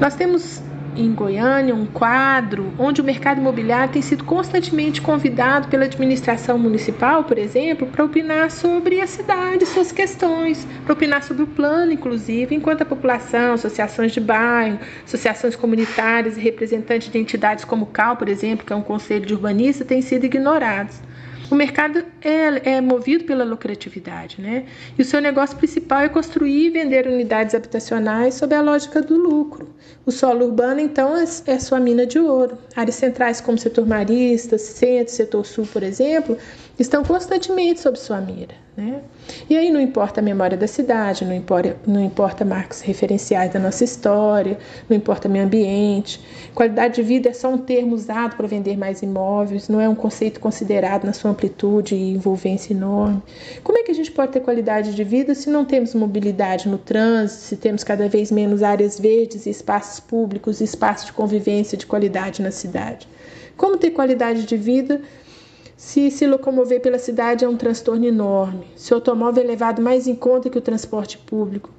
Nós 0.00 0.16
temos 0.16 0.60
em 0.96 1.12
Goiânia 1.12 1.74
um 1.74 1.86
quadro 1.86 2.72
onde 2.78 3.00
o 3.00 3.04
mercado 3.04 3.40
imobiliário 3.40 3.92
tem 3.92 4.02
sido 4.02 4.24
constantemente 4.24 5.00
convidado 5.00 5.68
pela 5.68 5.84
administração 5.84 6.58
municipal, 6.58 7.24
por 7.24 7.38
exemplo, 7.38 7.86
para 7.86 8.04
opinar 8.04 8.50
sobre 8.50 9.00
a 9.00 9.06
cidade, 9.06 9.66
suas 9.66 9.92
questões, 9.92 10.66
para 10.84 10.92
opinar 10.92 11.22
sobre 11.22 11.42
o 11.42 11.46
plano, 11.46 11.92
inclusive, 11.92 12.54
enquanto 12.54 12.82
a 12.82 12.86
população, 12.86 13.54
associações 13.54 14.12
de 14.12 14.20
bairro, 14.20 14.78
associações 15.04 15.56
comunitárias 15.56 16.36
e 16.36 16.40
representantes 16.40 17.10
de 17.10 17.18
entidades 17.18 17.64
como 17.64 17.84
o 17.84 17.88
CAL, 17.88 18.16
por 18.16 18.28
exemplo, 18.28 18.66
que 18.66 18.72
é 18.72 18.76
um 18.76 18.82
conselho 18.82 19.26
de 19.26 19.34
urbanista, 19.34 19.84
têm 19.84 20.02
sido 20.02 20.24
ignorados. 20.24 21.00
O 21.52 21.54
mercado 21.54 22.02
é, 22.22 22.76
é 22.76 22.80
movido 22.80 23.24
pela 23.24 23.44
lucratividade, 23.44 24.40
né? 24.40 24.64
E 24.98 25.02
o 25.02 25.04
seu 25.04 25.20
negócio 25.20 25.54
principal 25.54 26.00
é 26.00 26.08
construir 26.08 26.68
e 26.68 26.70
vender 26.70 27.06
unidades 27.06 27.54
habitacionais 27.54 28.32
sob 28.36 28.54
a 28.54 28.62
lógica 28.62 29.02
do 29.02 29.18
lucro. 29.18 29.68
O 30.06 30.10
solo 30.10 30.46
urbano, 30.46 30.80
então, 30.80 31.14
é, 31.14 31.24
é 31.48 31.58
sua 31.58 31.78
mina 31.78 32.06
de 32.06 32.18
ouro. 32.18 32.56
Áreas 32.74 32.94
centrais 32.94 33.42
como 33.42 33.58
setor 33.58 33.86
marista, 33.86 34.56
centro, 34.56 35.12
setor 35.12 35.44
sul, 35.44 35.68
por 35.70 35.82
exemplo, 35.82 36.38
estão 36.86 37.04
constantemente 37.04 37.80
sob 37.80 37.98
sua 37.98 38.20
mira. 38.20 38.54
Né? 38.76 39.02
E 39.50 39.56
aí 39.56 39.70
não 39.70 39.80
importa 39.80 40.20
a 40.20 40.22
memória 40.22 40.56
da 40.56 40.66
cidade, 40.66 41.26
não 41.26 41.34
importa, 41.34 41.76
não 41.86 42.02
importa 42.02 42.42
marcos 42.42 42.80
referenciais 42.80 43.52
da 43.52 43.60
nossa 43.60 43.84
história, 43.84 44.58
não 44.88 44.96
importa 44.96 45.28
meio 45.28 45.44
ambiente. 45.44 46.18
Qualidade 46.54 46.94
de 46.94 47.02
vida 47.02 47.28
é 47.28 47.32
só 47.34 47.50
um 47.50 47.58
termo 47.58 47.94
usado 47.94 48.34
para 48.34 48.46
vender 48.46 48.78
mais 48.78 49.02
imóveis, 49.02 49.68
não 49.68 49.78
é 49.78 49.86
um 49.88 49.94
conceito 49.94 50.40
considerado 50.40 51.04
na 51.04 51.12
sua 51.12 51.30
amplitude 51.32 51.94
e 51.94 52.14
envolvência 52.14 52.72
enorme. 52.72 53.22
Como 53.62 53.76
é 53.76 53.82
que 53.82 53.90
a 53.90 53.94
gente 53.94 54.10
pode 54.10 54.32
ter 54.32 54.40
qualidade 54.40 54.94
de 54.94 55.04
vida 55.04 55.34
se 55.34 55.50
não 55.50 55.66
temos 55.66 55.94
mobilidade 55.94 56.66
no 56.66 56.78
trânsito, 56.78 57.42
se 57.42 57.56
temos 57.56 57.84
cada 57.84 58.08
vez 58.08 58.32
menos 58.32 58.62
áreas 58.62 58.98
verdes 58.98 59.44
e 59.44 59.50
espaços 59.50 60.00
públicos 60.00 60.62
espaços 60.62 61.06
de 61.06 61.12
convivência 61.12 61.76
de 61.76 61.84
qualidade 61.84 62.40
na 62.40 62.50
cidade? 62.50 63.06
Como 63.54 63.76
ter 63.76 63.90
qualidade 63.90 64.44
de 64.46 64.56
vida 64.56 65.02
se 65.82 66.12
se 66.12 66.28
locomover 66.28 66.80
pela 66.80 66.96
cidade 66.96 67.44
é 67.44 67.48
um 67.48 67.56
transtorno 67.56 68.06
enorme, 68.06 68.66
se 68.76 68.92
o 68.92 68.94
automóvel 68.94 69.42
é 69.42 69.46
levado 69.48 69.82
mais 69.82 70.06
em 70.06 70.14
conta 70.14 70.48
que 70.48 70.56
o 70.56 70.60
transporte 70.60 71.18
público, 71.18 71.70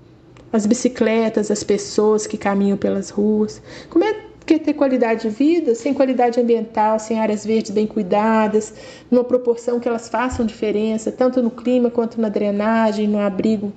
as 0.51 0.65
bicicletas, 0.65 1.49
as 1.49 1.63
pessoas 1.63 2.27
que 2.27 2.37
caminham 2.37 2.77
pelas 2.77 3.09
ruas, 3.09 3.61
como 3.89 4.03
é 4.03 4.13
que 4.45 4.59
ter 4.59 4.73
qualidade 4.73 5.21
de 5.21 5.29
vida 5.29 5.73
sem 5.73 5.93
qualidade 5.93 6.37
ambiental, 6.37 6.99
sem 6.99 7.17
áreas 7.17 7.45
verdes 7.45 7.71
bem 7.71 7.87
cuidadas, 7.87 8.73
numa 9.09 9.23
proporção 9.23 9.79
que 9.79 9.87
elas 9.87 10.09
façam 10.09 10.45
diferença, 10.45 11.09
tanto 11.09 11.41
no 11.41 11.49
clima 11.49 11.89
quanto 11.89 12.19
na 12.19 12.27
drenagem, 12.27 13.07
no 13.07 13.19
abrigo 13.19 13.71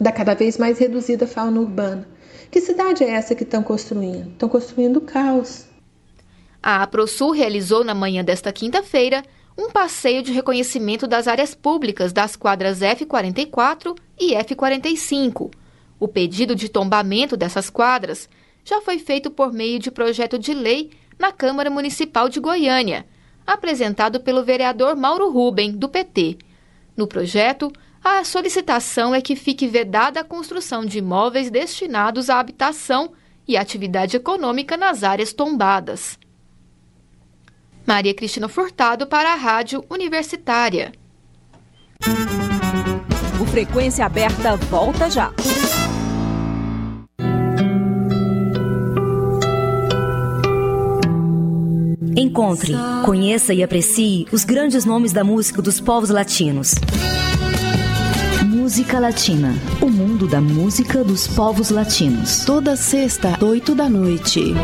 da 0.00 0.10
cada 0.10 0.34
vez 0.34 0.58
mais 0.58 0.80
reduzida 0.80 1.24
fauna 1.24 1.60
urbana. 1.60 2.06
Que 2.50 2.60
cidade 2.60 3.04
é 3.04 3.10
essa 3.10 3.32
que 3.32 3.44
estão 3.44 3.62
construindo? 3.62 4.28
Estão 4.32 4.48
construindo 4.48 5.00
caos. 5.00 5.65
A 6.68 6.82
APROSUL 6.82 7.30
realizou 7.30 7.84
na 7.84 7.94
manhã 7.94 8.24
desta 8.24 8.52
quinta-feira 8.52 9.22
um 9.56 9.70
passeio 9.70 10.20
de 10.20 10.32
reconhecimento 10.32 11.06
das 11.06 11.28
áreas 11.28 11.54
públicas 11.54 12.12
das 12.12 12.34
quadras 12.34 12.80
F44 12.80 13.96
e 14.18 14.34
F45. 14.34 15.54
O 16.00 16.08
pedido 16.08 16.56
de 16.56 16.68
tombamento 16.68 17.36
dessas 17.36 17.70
quadras 17.70 18.28
já 18.64 18.80
foi 18.80 18.98
feito 18.98 19.30
por 19.30 19.52
meio 19.52 19.78
de 19.78 19.92
projeto 19.92 20.40
de 20.40 20.52
lei 20.52 20.90
na 21.16 21.30
Câmara 21.30 21.70
Municipal 21.70 22.28
de 22.28 22.40
Goiânia, 22.40 23.06
apresentado 23.46 24.18
pelo 24.18 24.42
vereador 24.42 24.96
Mauro 24.96 25.30
Ruben, 25.30 25.70
do 25.70 25.88
PT. 25.88 26.36
No 26.96 27.06
projeto, 27.06 27.70
a 28.02 28.24
solicitação 28.24 29.14
é 29.14 29.20
que 29.20 29.36
fique 29.36 29.68
vedada 29.68 30.18
a 30.18 30.24
construção 30.24 30.84
de 30.84 30.98
imóveis 30.98 31.48
destinados 31.48 32.28
à 32.28 32.40
habitação 32.40 33.12
e 33.46 33.56
atividade 33.56 34.16
econômica 34.16 34.76
nas 34.76 35.04
áreas 35.04 35.32
tombadas. 35.32 36.18
Maria 37.86 38.12
Cristina 38.12 38.48
Furtado 38.48 39.06
para 39.06 39.32
a 39.32 39.36
Rádio 39.36 39.84
Universitária. 39.88 40.92
O 43.40 43.46
Frequência 43.46 44.04
Aberta 44.04 44.56
volta 44.56 45.08
já. 45.08 45.32
Encontre, 52.16 52.72
conheça 53.04 53.54
e 53.54 53.62
aprecie 53.62 54.26
os 54.32 54.42
grandes 54.42 54.84
nomes 54.84 55.12
da 55.12 55.22
música 55.22 55.62
dos 55.62 55.80
povos 55.80 56.10
latinos. 56.10 56.74
Música 58.66 58.98
Latina. 58.98 59.54
O 59.80 59.88
mundo 59.88 60.26
da 60.26 60.40
música 60.40 61.04
dos 61.04 61.28
povos 61.28 61.70
latinos. 61.70 62.44
Toda 62.44 62.74
sexta, 62.74 63.38
oito 63.40 63.76
da 63.76 63.88
noite. 63.88 64.54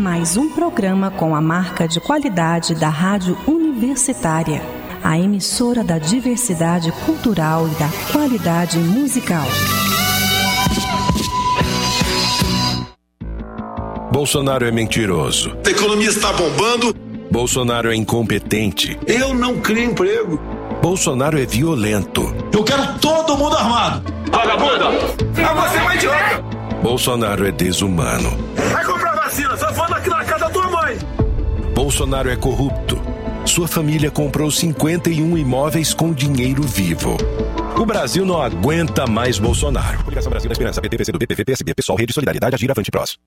Mais 0.00 0.38
um 0.38 0.48
programa 0.48 1.10
com 1.10 1.36
a 1.36 1.40
marca 1.40 1.86
de 1.86 2.00
qualidade 2.00 2.74
da 2.74 2.88
Rádio 2.88 3.36
Universitária, 3.46 4.62
a 5.02 5.18
emissora 5.18 5.84
da 5.84 5.98
diversidade 5.98 6.90
cultural 7.04 7.68
e 7.68 7.72
da 7.72 7.90
qualidade 8.10 8.78
musical. 8.78 9.46
Bolsonaro 14.10 14.64
é 14.64 14.70
mentiroso. 14.70 15.54
A 15.66 15.68
economia 15.68 16.08
está 16.08 16.32
bombando. 16.32 16.96
Bolsonaro 17.30 17.92
é 17.92 17.94
incompetente. 17.94 18.98
Eu 19.06 19.34
não 19.34 19.60
crio 19.60 19.90
emprego. 19.90 20.40
Bolsonaro 20.80 21.38
é 21.38 21.44
violento. 21.44 22.33
Eu 22.54 22.62
quero 22.62 22.96
todo 23.00 23.36
mundo 23.36 23.56
armado. 23.56 24.00
Vagabunda! 24.30 24.84
Ah, 25.44 25.54
você 25.54 25.76
é 25.76 25.82
uma 25.82 25.94
idiota! 25.96 26.42
Bolsonaro 26.80 27.48
é 27.48 27.50
desumano. 27.50 28.30
Vai 28.72 28.84
comprar 28.84 29.16
vacina, 29.16 29.56
só 29.56 29.74
falta 29.74 29.96
aqui 29.96 30.08
na 30.08 30.24
casa 30.24 30.44
da 30.44 30.50
tua 30.50 30.70
mãe. 30.70 30.96
Bolsonaro 31.74 32.30
é 32.30 32.36
corrupto. 32.36 33.02
Sua 33.44 33.66
família 33.66 34.08
comprou 34.08 34.52
51 34.52 35.36
imóveis 35.36 35.92
com 35.92 36.12
dinheiro 36.12 36.62
vivo. 36.62 37.16
O 37.76 37.84
Brasil 37.84 38.24
não 38.24 38.40
aguenta 38.40 39.04
mais 39.04 39.36
Bolsonaro. 39.36 39.98
Publicação 39.98 40.30
Brasil 40.30 40.48
da 40.48 40.52
Esperança, 40.52 40.80
PT, 40.80 41.10
do 41.10 41.18
BPV, 41.18 41.44
PSB, 41.44 41.74
Pessoal, 41.74 41.98
Rede 41.98 42.12
Solidariedade, 42.12 42.54
Agir, 42.54 42.70
Avante, 42.70 42.88
Prós. 42.88 43.18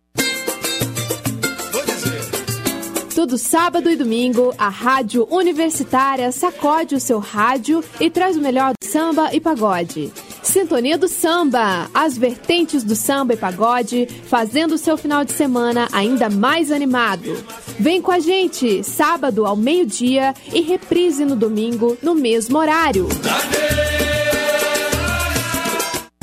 Todo 3.18 3.36
sábado 3.36 3.90
e 3.90 3.96
domingo, 3.96 4.54
a 4.60 4.70
Rádio 4.70 5.28
Universitária 5.32 6.32
sacode 6.32 6.94
o 6.94 7.00
seu 7.00 7.18
rádio 7.18 7.84
e 8.00 8.12
traz 8.12 8.38
o 8.38 8.40
melhor 8.40 8.74
do 8.80 8.88
samba 8.88 9.34
e 9.34 9.42
pagode. 9.42 10.14
Sintonia 10.44 11.00
do 11.00 11.08
Samba, 11.08 11.90
as 11.96 12.16
vertentes 12.16 12.84
do 12.84 12.96
samba 12.96 13.34
e 13.34 13.38
pagode, 13.38 14.08
fazendo 14.28 14.74
o 14.74 14.78
seu 14.78 14.96
final 15.00 15.26
de 15.26 15.32
semana 15.32 15.88
ainda 15.92 16.30
mais 16.30 16.72
animado. 16.72 17.44
Vem 17.80 18.04
com 18.04 18.12
a 18.12 18.20
gente, 18.20 18.84
sábado 18.84 19.48
ao 19.48 19.56
meio-dia 19.56 20.36
e 20.54 20.62
reprise 20.62 21.26
no 21.26 21.36
domingo, 21.36 21.98
no 22.04 22.14
mesmo 22.14 22.60
horário. 22.60 23.08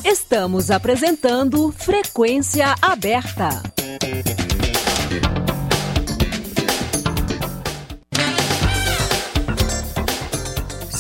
Estamos 0.05 0.71
apresentando 0.71 1.73
Frequência 1.73 2.73
Aberta. 2.81 3.74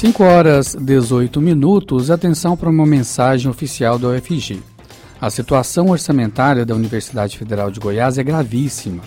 5 0.04 0.22
horas 0.22 0.76
18 0.78 1.40
minutos, 1.40 2.10
atenção 2.10 2.58
para 2.58 2.68
uma 2.68 2.84
mensagem 2.84 3.50
oficial 3.50 3.98
da 3.98 4.08
UFG. 4.08 4.60
A 5.18 5.30
situação 5.30 5.88
orçamentária 5.88 6.66
da 6.66 6.74
Universidade 6.74 7.38
Federal 7.38 7.70
de 7.70 7.80
Goiás 7.80 8.18
é 8.18 8.22
gravíssima. 8.22 9.02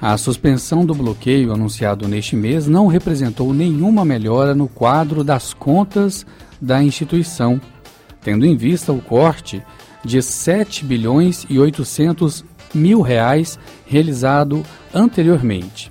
A 0.00 0.16
suspensão 0.16 0.86
do 0.86 0.94
bloqueio 0.94 1.52
anunciado 1.52 2.06
neste 2.06 2.36
mês 2.36 2.68
não 2.68 2.86
representou 2.86 3.52
nenhuma 3.52 4.04
melhora 4.04 4.54
no 4.54 4.68
quadro 4.68 5.24
das 5.24 5.52
contas 5.52 6.24
da 6.60 6.80
instituição, 6.80 7.60
tendo 8.22 8.46
em 8.46 8.56
vista 8.56 8.92
o 8.92 9.00
corte 9.00 9.60
de 10.04 10.22
7 10.22 10.84
bilhões 10.84 11.46
e 11.50 11.58
800 11.58 12.44
mil 12.72 13.00
reais 13.00 13.58
realizado 13.84 14.62
anteriormente. 14.94 15.90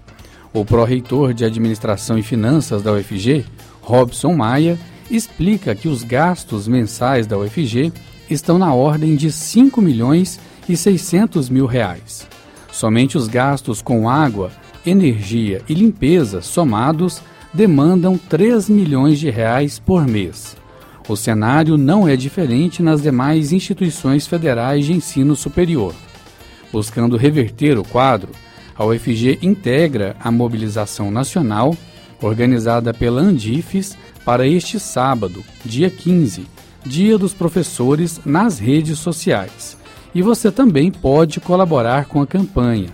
O 0.53 0.63
pró-reitor 0.63 1.33
de 1.33 1.43
Administração 1.43 2.17
e 2.17 2.23
Finanças 2.23 2.81
da 2.81 2.93
UFG, 2.93 3.45
Robson 3.87 4.33
Maia, 4.33 4.77
explica 5.09 5.73
que 5.73 5.87
os 5.87 6.03
gastos 6.03 6.67
mensais 6.67 7.25
da 7.25 7.37
UFG 7.37 7.93
estão 8.29 8.59
na 8.59 8.73
ordem 8.73 9.15
de 9.15 9.31
5 9.31 9.81
milhões 9.81 10.37
e 10.67 10.75
600 10.75 11.49
mil 11.49 11.65
reais. 11.65 12.27
Somente 12.69 13.17
os 13.17 13.29
gastos 13.29 13.81
com 13.81 14.09
água, 14.09 14.51
energia 14.85 15.61
e 15.69 15.73
limpeza 15.73 16.41
somados 16.41 17.21
demandam 17.53 18.17
3 18.17 18.67
milhões 18.67 19.19
de 19.19 19.29
reais 19.29 19.79
por 19.79 20.05
mês. 20.05 20.57
O 21.07 21.15
cenário 21.15 21.77
não 21.77 22.05
é 22.05 22.17
diferente 22.17 22.83
nas 22.83 23.01
demais 23.01 23.53
instituições 23.53 24.27
federais 24.27 24.85
de 24.85 24.91
ensino 24.91 25.33
superior. 25.33 25.95
Buscando 26.73 27.15
reverter 27.15 27.79
o 27.79 27.85
quadro, 27.85 28.33
a 28.75 28.83
UFG 28.83 29.39
integra 29.41 30.17
a 30.19 30.29
mobilização 30.29 31.09
nacional 31.09 31.73
organizada 32.21 32.93
pela 32.93 33.21
Andifes 33.21 33.97
para 34.25 34.47
este 34.47 34.79
sábado, 34.79 35.43
dia 35.63 35.89
15, 35.89 36.45
Dia 36.85 37.17
dos 37.17 37.33
Professores, 37.33 38.21
nas 38.25 38.59
redes 38.59 38.99
sociais. 38.99 39.77
E 40.15 40.21
você 40.21 40.51
também 40.51 40.91
pode 40.91 41.39
colaborar 41.39 42.05
com 42.05 42.21
a 42.21 42.27
campanha. 42.27 42.89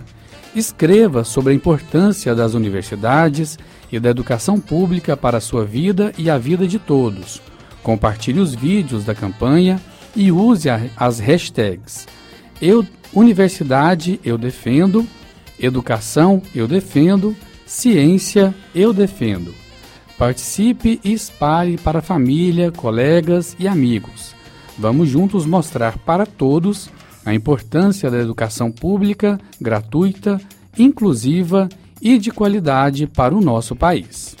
Escreva 0.54 1.24
sobre 1.24 1.52
a 1.52 1.56
importância 1.56 2.34
das 2.34 2.54
universidades 2.54 3.58
e 3.90 3.98
da 3.98 4.10
educação 4.10 4.58
pública 4.58 5.16
para 5.16 5.38
a 5.38 5.40
sua 5.40 5.64
vida 5.64 6.12
e 6.18 6.28
a 6.28 6.38
vida 6.38 6.66
de 6.66 6.78
todos. 6.78 7.40
Compartilhe 7.82 8.40
os 8.40 8.54
vídeos 8.54 9.04
da 9.04 9.14
campanha 9.14 9.80
e 10.16 10.30
use 10.30 10.68
as 10.96 11.18
hashtags 11.18 12.06
eu, 12.60 12.86
Universidade 13.12 14.20
Eu 14.24 14.38
Defendo, 14.38 15.06
Educação 15.60 16.40
Eu 16.54 16.66
Defendo 16.66 17.36
Ciência 17.66 18.54
eu 18.74 18.92
defendo. 18.92 19.54
Participe 20.18 21.00
e 21.02 21.12
espalhe 21.12 21.76
para 21.76 22.02
família, 22.02 22.70
colegas 22.70 23.56
e 23.58 23.66
amigos. 23.66 24.34
Vamos 24.78 25.08
juntos 25.08 25.46
mostrar 25.46 25.98
para 25.98 26.26
todos 26.26 26.90
a 27.24 27.34
importância 27.34 28.10
da 28.10 28.18
educação 28.18 28.70
pública, 28.70 29.40
gratuita, 29.60 30.40
inclusiva 30.78 31.68
e 32.00 32.18
de 32.18 32.30
qualidade 32.30 33.06
para 33.06 33.34
o 33.34 33.40
nosso 33.40 33.74
país. 33.74 34.36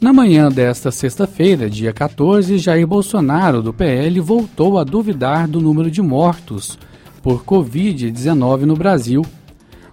Na 0.00 0.12
manhã 0.12 0.48
desta 0.48 0.92
sexta-feira, 0.92 1.68
dia 1.68 1.92
14, 1.92 2.56
Jair 2.58 2.86
Bolsonaro, 2.86 3.60
do 3.62 3.72
PL, 3.72 4.20
voltou 4.20 4.78
a 4.78 4.84
duvidar 4.84 5.48
do 5.48 5.60
número 5.60 5.90
de 5.90 6.00
mortos 6.00 6.78
por 7.20 7.42
Covid-19 7.42 8.60
no 8.60 8.76
Brasil. 8.76 9.24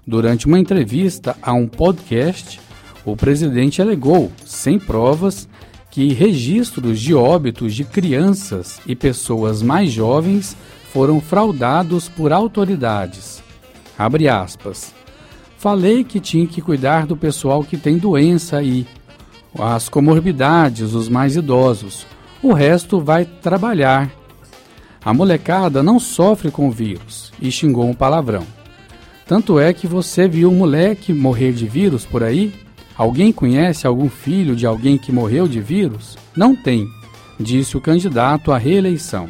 Durante 0.07 0.45
uma 0.45 0.59
entrevista 0.59 1.35
a 1.41 1.51
um 1.53 1.67
podcast, 1.67 2.59
o 3.03 3.15
presidente 3.15 3.81
alegou, 3.81 4.31
sem 4.45 4.77
provas, 4.77 5.49
que 5.89 6.13
registros 6.13 6.99
de 6.99 7.15
óbitos 7.15 7.73
de 7.73 7.83
crianças 7.83 8.79
e 8.85 8.95
pessoas 8.95 9.63
mais 9.63 9.91
jovens 9.91 10.55
foram 10.91 11.19
fraudados 11.19 12.07
por 12.07 12.31
autoridades. 12.31 13.41
Abre 13.97 14.27
aspas. 14.27 14.93
Falei 15.57 16.03
que 16.03 16.19
tinha 16.19 16.45
que 16.45 16.61
cuidar 16.61 17.07
do 17.07 17.17
pessoal 17.17 17.63
que 17.63 17.77
tem 17.77 17.97
doença 17.97 18.61
e 18.61 18.85
as 19.57 19.89
comorbidades, 19.89 20.93
os 20.93 21.09
mais 21.09 21.35
idosos. 21.35 22.05
O 22.43 22.53
resto 22.53 22.99
vai 22.99 23.25
trabalhar. 23.25 24.11
A 25.03 25.13
molecada 25.13 25.81
não 25.81 25.99
sofre 25.99 26.51
com 26.51 26.67
o 26.67 26.71
vírus 26.71 27.31
e 27.41 27.49
xingou 27.49 27.87
um 27.87 27.93
palavrão. 27.93 28.45
Tanto 29.27 29.59
é 29.59 29.73
que 29.73 29.87
você 29.87 30.27
viu 30.27 30.51
um 30.51 30.55
moleque 30.55 31.13
morrer 31.13 31.51
de 31.51 31.65
vírus 31.65 32.05
por 32.05 32.23
aí? 32.23 32.53
Alguém 32.97 33.31
conhece 33.31 33.87
algum 33.87 34.09
filho 34.09 34.55
de 34.55 34.65
alguém 34.65 34.97
que 34.97 35.11
morreu 35.11 35.47
de 35.47 35.59
vírus? 35.59 36.17
Não 36.35 36.55
tem, 36.55 36.87
disse 37.39 37.75
o 37.75 37.81
candidato 37.81 38.51
à 38.51 38.57
reeleição. 38.57 39.29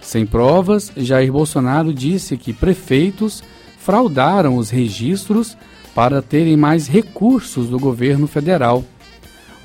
Sem 0.00 0.26
provas, 0.26 0.92
Jair 0.96 1.32
Bolsonaro 1.32 1.94
disse 1.94 2.36
que 2.36 2.52
prefeitos 2.52 3.42
fraudaram 3.78 4.56
os 4.56 4.70
registros 4.70 5.56
para 5.94 6.20
terem 6.20 6.56
mais 6.56 6.88
recursos 6.88 7.68
do 7.68 7.78
governo 7.78 8.26
federal 8.26 8.84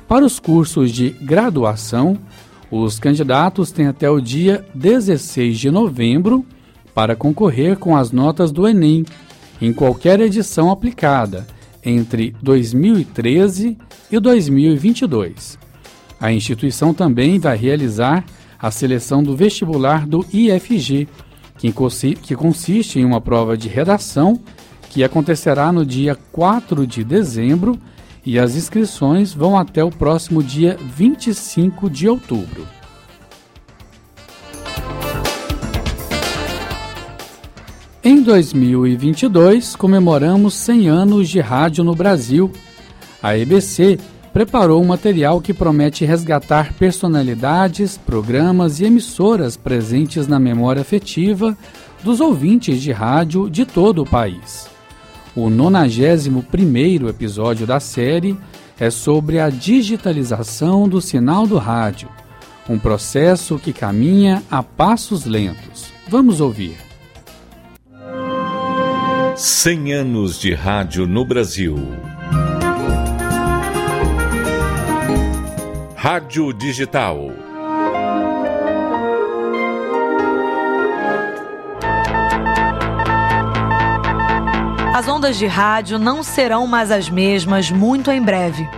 Para 0.08 0.24
os 0.24 0.40
cursos 0.40 0.92
de 0.92 1.10
graduação, 1.10 2.18
os 2.76 2.98
candidatos 2.98 3.70
têm 3.72 3.86
até 3.86 4.10
o 4.10 4.20
dia 4.20 4.66
16 4.74 5.60
de 5.60 5.70
novembro 5.70 6.44
para 6.92 7.16
concorrer 7.16 7.78
com 7.78 7.96
as 7.96 8.12
notas 8.12 8.52
do 8.52 8.68
Enem 8.68 9.06
em 9.62 9.72
qualquer 9.72 10.20
edição 10.20 10.72
aplicada 10.72 11.46
entre 11.86 12.36
2013 12.42 13.78
e 14.12 14.20
2022. 14.20 15.60
A 16.20 16.34
instituição 16.34 16.96
também 16.96 17.38
vai 17.38 17.56
realizar 17.56 18.26
a 18.58 18.72
seleção 18.72 19.22
do 19.22 19.36
vestibular 19.36 20.08
do 20.08 20.26
IFG 20.34 21.08
que 22.24 22.36
consiste 22.36 23.00
em 23.00 23.06
uma 23.06 23.22
prova 23.22 23.56
de 23.56 23.70
redação 23.70 24.42
que 24.90 25.04
acontecerá 25.04 25.72
no 25.72 25.86
dia 25.86 26.16
4 26.32 26.88
de 26.88 27.04
dezembro 27.04 27.78
e 28.26 28.40
as 28.40 28.56
inscrições 28.56 29.34
vão 29.34 29.58
até 29.58 29.84
o 29.84 29.90
próximo 29.90 30.42
dia 30.42 30.78
25 30.96 31.90
de 31.90 32.08
outubro. 32.08 32.68
Em 38.06 38.22
2022, 38.22 39.78
comemoramos 39.78 40.54
100 40.56 40.90
anos 40.90 41.30
de 41.30 41.40
rádio 41.40 41.86
no 41.86 41.96
Brasil. 41.96 42.52
A 43.22 43.38
EBC 43.38 43.98
preparou 44.34 44.82
um 44.82 44.86
material 44.88 45.40
que 45.40 45.54
promete 45.54 46.04
resgatar 46.04 46.74
personalidades, 46.74 47.98
programas 47.98 48.80
e 48.80 48.86
emissoras 48.86 49.56
presentes 49.56 50.28
na 50.28 50.38
memória 50.38 50.82
afetiva 50.82 51.58
dos 52.04 52.20
ouvintes 52.20 52.82
de 52.82 52.92
rádio 52.92 53.50
de 53.50 53.66
todo 53.66 54.02
o 54.02 54.06
país. 54.06 54.73
O 55.36 55.50
91 55.50 57.08
episódio 57.10 57.66
da 57.66 57.80
série 57.80 58.38
é 58.80 58.90
sobre 58.90 59.40
a 59.40 59.50
digitalização 59.50 60.88
do 60.88 61.02
sinal 61.02 61.48
do 61.48 61.58
rádio, 61.58 62.08
um 62.70 62.78
processo 62.78 63.58
que 63.58 63.74
caminha 63.74 64.44
a 64.50 64.62
passos 64.62 65.26
lentos. 65.26 65.92
Vamos 66.08 66.40
ouvir. 66.40 66.78
100 69.36 69.94
anos 69.94 70.40
de 70.40 70.54
rádio 70.54 71.08
no 71.08 71.26
Brasil. 71.26 71.76
Rádio 75.96 76.54
Digital. 76.54 77.43
As 84.94 85.08
ondas 85.08 85.40
de 85.40 85.48
rádio 85.48 85.98
não 85.98 86.22
serão 86.22 86.68
mais 86.68 86.92
as 86.92 87.10
mesmas 87.10 87.72
muito 87.72 88.12
em 88.12 88.22
breve. 88.22 88.70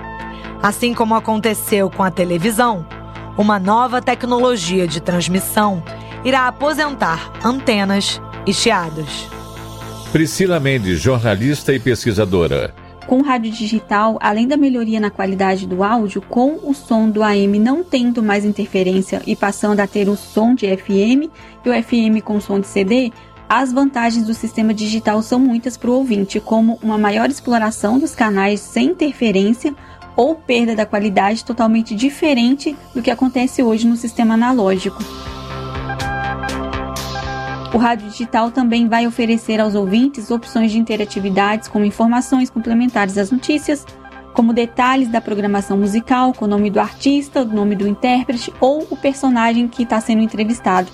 Assim 0.63 0.93
como 0.93 1.13
aconteceu 1.13 1.89
com 1.89 2.01
a 2.01 2.09
televisão, 2.09 2.87
uma 3.37 3.59
nova 3.59 4.01
tecnologia 4.01 4.87
de 4.87 5.01
transmissão 5.01 5.83
irá 6.23 6.47
aposentar 6.47 7.33
antenas 7.43 8.21
e 8.47 8.53
chiados. 8.53 9.27
Priscila 10.13 10.57
Mendes, 10.57 11.01
jornalista 11.01 11.73
e 11.73 11.79
pesquisadora 11.81 12.73
com 13.05 13.21
rádio 13.21 13.51
digital, 13.51 14.17
além 14.19 14.47
da 14.47 14.57
melhoria 14.57 14.99
na 14.99 15.11
qualidade 15.11 15.67
do 15.67 15.83
áudio, 15.83 16.23
com 16.23 16.59
o 16.63 16.73
som 16.73 17.07
do 17.07 17.21
AM 17.21 17.59
não 17.59 17.83
tendo 17.83 18.23
mais 18.23 18.43
interferência 18.43 19.21
e 19.27 19.35
passando 19.35 19.79
a 19.79 19.85
ter 19.85 20.09
o 20.09 20.15
som 20.15 20.55
de 20.55 20.65
FM 20.75 21.29
e 21.63 21.69
o 21.69 21.83
FM 21.83 22.23
com 22.23 22.41
som 22.41 22.59
de 22.59 22.65
CD, 22.65 23.11
as 23.47 23.71
vantagens 23.71 24.25
do 24.25 24.33
sistema 24.33 24.73
digital 24.73 25.21
são 25.21 25.39
muitas 25.39 25.77
para 25.77 25.89
o 25.89 25.93
ouvinte, 25.93 26.39
como 26.39 26.79
uma 26.81 26.97
maior 26.97 27.29
exploração 27.29 27.99
dos 27.99 28.15
canais 28.15 28.59
sem 28.59 28.87
interferência 28.87 29.75
ou 30.15 30.35
perda 30.35 30.75
da 30.75 30.85
qualidade 30.85 31.45
totalmente 31.45 31.93
diferente 31.93 32.75
do 32.93 33.01
que 33.01 33.11
acontece 33.11 33.61
hoje 33.61 33.85
no 33.85 33.95
sistema 33.95 34.33
analógico. 34.33 34.97
O 37.73 37.77
rádio 37.77 38.09
digital 38.09 38.51
também 38.51 38.87
vai 38.87 39.05
oferecer 39.05 39.59
aos 39.59 39.75
ouvintes 39.75 40.31
opções 40.31 40.71
de 40.71 40.79
interatividades 40.79 41.67
como 41.67 41.83
informações 41.83 42.49
complementares 42.49 43.17
às 43.17 43.29
notícias, 43.29 43.85
como 44.33 44.53
detalhes 44.53 45.09
da 45.09 45.19
programação 45.19 45.77
musical, 45.77 46.33
com 46.33 46.45
o 46.45 46.47
nome 46.47 46.69
do 46.69 46.79
artista, 46.79 47.41
o 47.41 47.45
nome 47.45 47.75
do 47.75 47.87
intérprete 47.87 48.53
ou 48.59 48.87
o 48.89 48.97
personagem 48.97 49.67
que 49.67 49.83
está 49.83 49.99
sendo 49.99 50.21
entrevistado. 50.21 50.89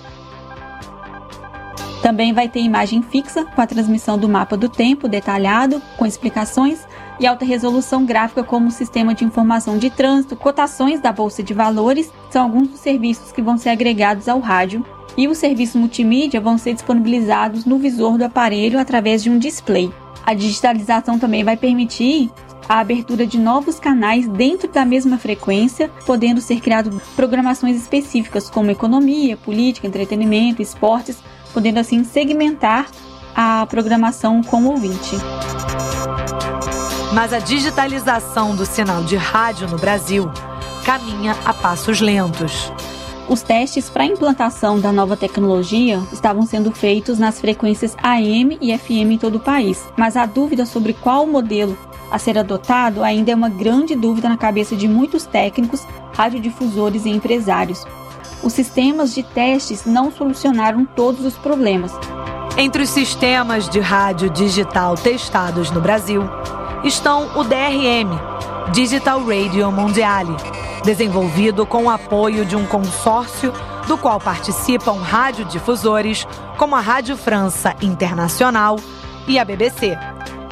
Também 2.02 2.34
vai 2.34 2.50
ter 2.50 2.62
imagem 2.62 3.02
fixa 3.04 3.46
com 3.46 3.62
a 3.62 3.68
transmissão 3.68 4.18
do 4.18 4.28
mapa 4.28 4.58
do 4.58 4.68
tempo 4.68 5.08
detalhado, 5.08 5.82
com 5.98 6.06
explicações 6.06 6.80
e 7.20 7.28
alta 7.28 7.46
resolução 7.46 8.04
gráfica 8.04 8.44
como 8.44 8.72
sistema 8.72 9.14
de 9.14 9.24
informação 9.24 9.78
de 9.78 9.92
trânsito, 9.92 10.36
cotações 10.36 11.00
da 11.00 11.12
bolsa 11.12 11.44
de 11.44 11.54
valores, 11.54 12.12
são 12.32 12.42
alguns 12.42 12.70
dos 12.70 12.80
serviços 12.80 13.32
que 13.32 13.42
vão 13.42 13.58
ser 13.58 13.70
agregados 13.70 14.28
ao 14.28 14.40
rádio. 14.40 14.84
E 15.16 15.28
os 15.28 15.38
serviços 15.38 15.76
multimídia 15.76 16.42
vão 16.42 16.58
ser 16.58 16.74
disponibilizados 16.74 17.66
no 17.66 17.78
visor 17.78 18.18
do 18.18 18.24
aparelho 18.24 18.80
através 18.80 19.22
de 19.22 19.30
um 19.30 19.38
display. 19.38 19.94
A 20.26 20.34
digitalização 20.34 21.20
também 21.20 21.44
vai 21.44 21.58
permitir 21.58 22.32
a 22.68 22.80
abertura 22.80 23.28
de 23.28 23.38
novos 23.38 23.80
canais 23.80 24.28
dentro 24.28 24.72
da 24.72 24.86
mesma 24.86 25.18
frequência, 25.18 25.92
podendo 26.06 26.40
ser 26.40 26.62
criadas 26.62 26.96
programações 27.16 27.76
específicas 27.76 28.50
como 28.50 28.72
economia, 28.72 29.36
política, 29.36 29.86
entretenimento, 29.86 30.62
esportes, 30.62 31.22
podendo 31.54 31.80
assim 31.80 32.04
segmentar 32.04 32.88
a 33.36 33.66
programação 33.66 34.42
com 34.44 34.64
o 34.64 34.72
ouvinte. 34.72 35.16
Mas 37.14 37.34
a 37.34 37.40
digitalização 37.40 38.56
do 38.56 38.66
sinal 38.66 39.04
de 39.04 39.16
rádio 39.16 39.68
no 39.68 39.78
Brasil 39.78 40.32
caminha 40.86 41.36
a 41.46 41.54
passos 41.54 42.00
lentos. 42.00 42.72
Os 43.30 43.42
testes 43.42 43.90
para 43.90 44.04
a 44.04 44.08
implantação 44.08 44.80
da 44.80 44.92
nova 44.92 45.16
tecnologia 45.16 46.02
estavam 46.12 46.46
sendo 46.46 46.72
feitos 46.72 47.18
nas 47.20 47.40
frequências 47.40 47.96
AM 48.02 48.58
e 48.60 48.78
FM 48.78 49.12
em 49.12 49.18
todo 49.18 49.36
o 49.36 49.40
país, 49.40 49.88
mas 49.96 50.18
a 50.18 50.26
dúvida 50.26 50.66
sobre 50.66 50.94
qual 50.94 51.26
modelo 51.26 51.78
a 52.12 52.20
ser 52.20 52.38
adotado 52.38 53.04
ainda 53.04 53.32
é 53.32 53.36
uma 53.36 53.48
grande 53.48 53.96
dúvida 53.96 54.28
na 54.28 54.36
cabeça 54.36 54.76
de 54.76 54.88
muitos 54.88 55.26
técnicos, 55.26 55.88
radiodifusores 56.14 57.06
e 57.06 57.10
empresários. 57.10 57.86
Os 58.44 58.54
sistemas 58.54 59.14
de 59.14 59.22
testes 59.22 59.86
não 59.86 60.12
solucionaram 60.12 60.84
todos 60.84 61.26
os 61.26 61.36
problemas. 61.36 61.92
Entre 62.58 62.84
os 62.84 62.90
sistemas 62.90 63.70
de 63.70 63.80
rádio 63.80 64.30
digital 64.30 64.96
testados 64.96 65.70
no 65.72 65.80
Brasil 65.80 66.24
estão 66.84 67.38
o 67.38 67.44
DRM, 67.44 68.20
Digital 68.74 69.24
Radio 69.24 69.72
Mondiale, 69.72 70.36
desenvolvido 70.84 71.66
com 71.66 71.86
o 71.86 71.90
apoio 71.90 72.44
de 72.44 72.56
um 72.56 72.66
consórcio 72.66 73.54
do 73.88 73.98
qual 73.98 74.20
participam 74.20 74.94
radiodifusores 74.94 76.28
como 76.58 76.76
a 76.76 76.80
Rádio 76.80 77.16
França 77.16 77.76
Internacional 77.82 78.78
e 79.28 79.38
a 79.38 79.46
BBC, 79.46 79.98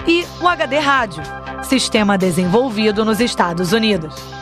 e 0.08 0.25
o 0.41 0.47
HD 0.47 0.78
Rádio, 0.78 1.23
sistema 1.63 2.17
desenvolvido 2.17 3.04
nos 3.04 3.19
Estados 3.19 3.73
Unidos. 3.73 4.38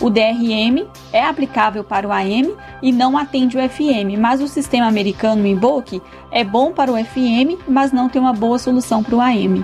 O 0.00 0.08
DRM 0.08 0.86
é 1.12 1.22
aplicável 1.22 1.84
para 1.84 2.08
o 2.08 2.12
AM 2.12 2.56
e 2.80 2.90
não 2.90 3.18
atende 3.18 3.58
o 3.58 3.60
FM, 3.60 4.18
mas 4.18 4.40
o 4.40 4.48
sistema 4.48 4.86
americano 4.86 5.46
Invoke 5.46 6.00
é 6.30 6.42
bom 6.42 6.72
para 6.72 6.90
o 6.90 6.96
FM, 6.96 7.60
mas 7.68 7.92
não 7.92 8.08
tem 8.08 8.20
uma 8.20 8.32
boa 8.32 8.58
solução 8.58 9.02
para 9.02 9.14
o 9.14 9.20
AM. 9.20 9.62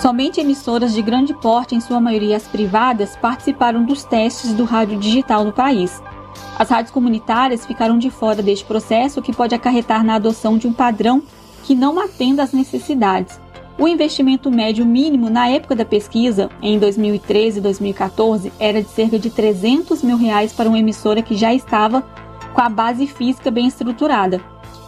Somente 0.00 0.40
emissoras 0.40 0.94
de 0.94 1.02
grande 1.02 1.34
porte, 1.34 1.74
em 1.74 1.80
sua 1.80 2.00
maioria 2.00 2.38
as 2.38 2.48
privadas, 2.48 3.16
participaram 3.16 3.84
dos 3.84 4.02
testes 4.02 4.54
do 4.54 4.64
rádio 4.64 4.98
digital 4.98 5.44
no 5.44 5.52
país. 5.52 6.02
As 6.58 6.70
rádios 6.70 6.90
comunitárias 6.90 7.66
ficaram 7.66 7.98
de 7.98 8.08
fora 8.08 8.42
deste 8.42 8.64
processo, 8.64 9.20
que 9.20 9.34
pode 9.34 9.54
acarretar 9.54 10.02
na 10.02 10.14
adoção 10.14 10.56
de 10.56 10.66
um 10.66 10.72
padrão 10.72 11.22
que 11.64 11.74
não 11.74 12.00
atenda 12.00 12.42
às 12.42 12.52
necessidades. 12.52 13.38
O 13.78 13.86
investimento 13.86 14.50
médio 14.50 14.84
mínimo 14.84 15.30
na 15.30 15.48
época 15.48 15.76
da 15.76 15.84
pesquisa, 15.84 16.50
em 16.60 16.80
2013 16.80 17.58
e 17.58 17.62
2014, 17.62 18.52
era 18.58 18.82
de 18.82 18.88
cerca 18.88 19.20
de 19.20 19.30
300 19.30 20.02
mil 20.02 20.16
reais 20.16 20.52
para 20.52 20.68
uma 20.68 20.80
emissora 20.80 21.22
que 21.22 21.36
já 21.36 21.54
estava 21.54 22.02
com 22.52 22.60
a 22.60 22.68
base 22.68 23.06
física 23.06 23.52
bem 23.52 23.68
estruturada. 23.68 24.40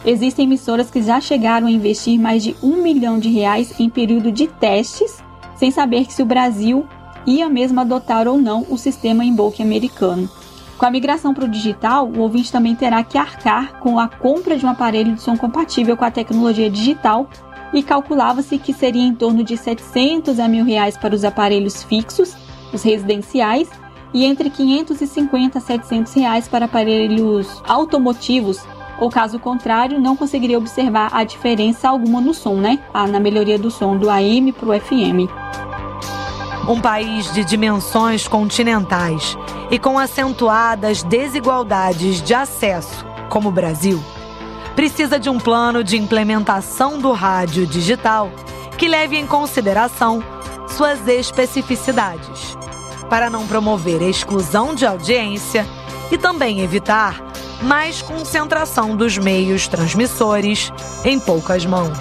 Existem 0.05 0.43
emissoras 0.43 0.91
que 0.91 1.01
já 1.01 1.21
chegaram 1.21 1.67
a 1.67 1.71
investir 1.71 2.19
mais 2.19 2.43
de 2.43 2.53
um 2.61 2.83
milhão 2.83 3.17
de 3.17 3.29
reais 3.29 3.79
em 3.79 3.89
período 3.89 4.29
de 4.29 4.47
testes, 4.47 5.23
sem 5.55 5.71
saber 5.71 6.11
se 6.11 6.21
o 6.21 6.25
Brasil 6.25 6.85
ia 7.25 7.47
mesmo 7.47 7.79
adotar 7.79 8.27
ou 8.27 8.37
não 8.37 8.65
o 8.69 8.77
sistema 8.77 9.23
embolque 9.23 9.63
americano. 9.63 10.29
Com 10.77 10.85
a 10.85 10.91
migração 10.91 11.33
para 11.33 11.45
o 11.45 11.49
digital, 11.49 12.09
o 12.09 12.19
ouvinte 12.19 12.51
também 12.51 12.75
terá 12.75 13.03
que 13.05 13.17
arcar 13.17 13.79
com 13.79 13.97
a 13.97 14.09
compra 14.09 14.57
de 14.57 14.65
um 14.65 14.69
aparelho 14.69 15.15
de 15.15 15.21
som 15.21 15.37
compatível 15.37 15.95
com 15.95 16.03
a 16.03 16.11
tecnologia 16.11 16.69
digital 16.69 17.29
e 17.73 17.81
calculava-se 17.81 18.57
que 18.57 18.73
seria 18.73 19.03
em 19.03 19.13
torno 19.13 19.43
de 19.43 19.57
700 19.57 20.39
a 20.39 20.47
mil 20.47 20.65
reais 20.65 20.97
para 20.97 21.15
os 21.15 21.23
aparelhos 21.23 21.83
fixos, 21.83 22.35
os 22.73 22.83
residenciais, 22.83 23.69
e 24.13 24.25
entre 24.25 24.49
550 24.49 25.57
a 25.57 25.61
700 25.61 26.13
reais 26.13 26.47
para 26.47 26.65
aparelhos 26.65 27.61
automotivos, 27.67 28.59
ou 28.99 29.09
caso 29.09 29.39
contrário, 29.39 29.99
não 29.99 30.15
conseguiria 30.15 30.57
observar 30.57 31.09
a 31.13 31.23
diferença 31.23 31.89
alguma 31.89 32.21
no 32.21 32.33
som, 32.33 32.55
né? 32.55 32.79
Ah, 32.93 33.07
na 33.07 33.19
melhoria 33.19 33.57
do 33.57 33.71
som 33.71 33.97
do 33.97 34.09
AM 34.09 34.51
para 34.51 34.69
o 34.69 34.79
FM. 34.79 35.29
Um 36.67 36.79
país 36.79 37.33
de 37.33 37.43
dimensões 37.43 38.27
continentais 38.27 39.35
e 39.71 39.79
com 39.79 39.97
acentuadas 39.97 41.01
desigualdades 41.01 42.21
de 42.21 42.33
acesso, 42.33 43.03
como 43.29 43.49
o 43.49 43.51
Brasil, 43.51 43.99
precisa 44.75 45.19
de 45.19 45.29
um 45.29 45.37
plano 45.37 45.83
de 45.83 45.97
implementação 45.97 46.99
do 46.99 47.11
rádio 47.11 47.65
digital 47.65 48.31
que 48.77 48.87
leve 48.87 49.17
em 49.17 49.27
consideração 49.27 50.23
suas 50.67 51.07
especificidades, 51.07 52.57
para 53.09 53.29
não 53.29 53.45
promover 53.45 54.01
exclusão 54.01 54.73
de 54.73 54.85
audiência 54.85 55.65
e 56.11 56.17
também 56.17 56.61
evitar 56.61 57.21
mais 57.61 58.01
concentração 58.01 58.95
dos 58.95 59.17
meios 59.17 59.67
transmissores 59.67 60.71
em 61.05 61.19
poucas 61.19 61.65
mãos. 61.65 61.97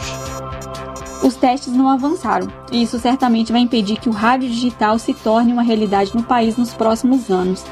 Os 1.22 1.34
testes 1.34 1.74
não 1.74 1.88
avançaram, 1.88 2.48
e 2.72 2.82
isso 2.82 2.98
certamente 2.98 3.52
vai 3.52 3.60
impedir 3.60 3.98
que 3.98 4.08
o 4.08 4.12
rádio 4.12 4.48
digital 4.48 4.98
se 4.98 5.12
torne 5.12 5.52
uma 5.52 5.62
realidade 5.62 6.16
no 6.16 6.22
país 6.22 6.56
nos 6.56 6.72
próximos 6.72 7.28
anos. 7.28 7.62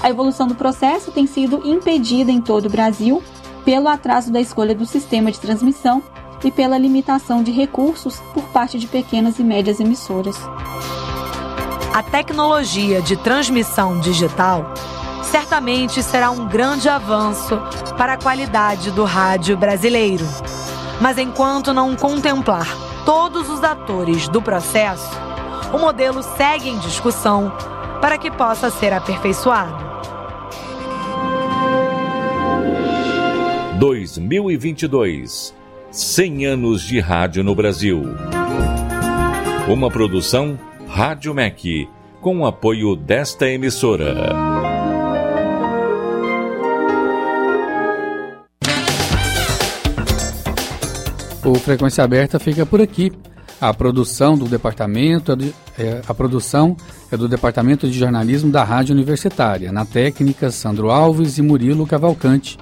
A 0.00 0.08
evolução 0.08 0.46
do 0.46 0.54
processo 0.54 1.10
tem 1.10 1.26
sido 1.26 1.60
impedida 1.66 2.32
em 2.32 2.40
todo 2.40 2.66
o 2.66 2.70
Brasil 2.70 3.22
pelo 3.64 3.88
atraso 3.88 4.30
da 4.30 4.40
escolha 4.40 4.74
do 4.74 4.86
sistema 4.86 5.30
de 5.30 5.40
transmissão 5.40 6.02
e 6.42 6.50
pela 6.50 6.76
limitação 6.76 7.42
de 7.42 7.50
recursos 7.50 8.20
por 8.34 8.44
parte 8.44 8.78
de 8.78 8.86
pequenas 8.86 9.38
e 9.38 9.44
médias 9.44 9.80
emissoras. 9.80 10.36
A 11.92 12.02
tecnologia 12.02 13.00
de 13.00 13.16
transmissão 13.16 13.98
digital 14.00 14.74
certamente 15.22 16.02
será 16.02 16.30
um 16.30 16.46
grande 16.46 16.88
avanço 16.88 17.58
para 17.96 18.14
a 18.14 18.16
qualidade 18.18 18.90
do 18.90 19.04
rádio 19.04 19.56
brasileiro. 19.56 20.26
Mas 21.00 21.18
enquanto 21.18 21.72
não 21.72 21.96
contemplar 21.96 22.66
todos 23.04 23.48
os 23.48 23.62
atores 23.62 24.28
do 24.28 24.40
processo, 24.40 25.10
o 25.72 25.78
modelo 25.78 26.22
segue 26.22 26.68
em 26.68 26.78
discussão 26.78 27.52
para 28.00 28.18
que 28.18 28.30
possa 28.30 28.70
ser 28.70 28.92
aperfeiçoado. 28.92 29.83
2022 33.78 35.54
100 35.90 36.46
anos 36.46 36.82
de 36.82 37.00
rádio 37.00 37.42
no 37.42 37.54
Brasil. 37.54 38.02
Uma 39.68 39.90
produção 39.90 40.58
Rádio 40.88 41.34
MEC, 41.34 41.88
com 42.20 42.40
o 42.40 42.46
apoio 42.46 42.94
desta 42.94 43.48
emissora. 43.48 44.32
O 51.44 51.54
Frequência 51.56 52.04
Aberta 52.04 52.38
fica 52.38 52.64
por 52.64 52.80
aqui. 52.80 53.12
A 53.60 53.74
produção 53.74 54.36
do 54.36 54.46
departamento 54.46 55.32
é, 55.32 55.82
é, 55.82 56.00
a 56.06 56.14
produção 56.14 56.76
é 57.10 57.16
do 57.16 57.28
Departamento 57.28 57.88
de 57.88 57.98
Jornalismo 57.98 58.50
da 58.52 58.62
Rádio 58.62 58.94
Universitária, 58.94 59.72
na 59.72 59.84
técnica 59.84 60.50
Sandro 60.50 60.90
Alves 60.90 61.38
e 61.38 61.42
Murilo 61.42 61.86
Cavalcante. 61.86 62.58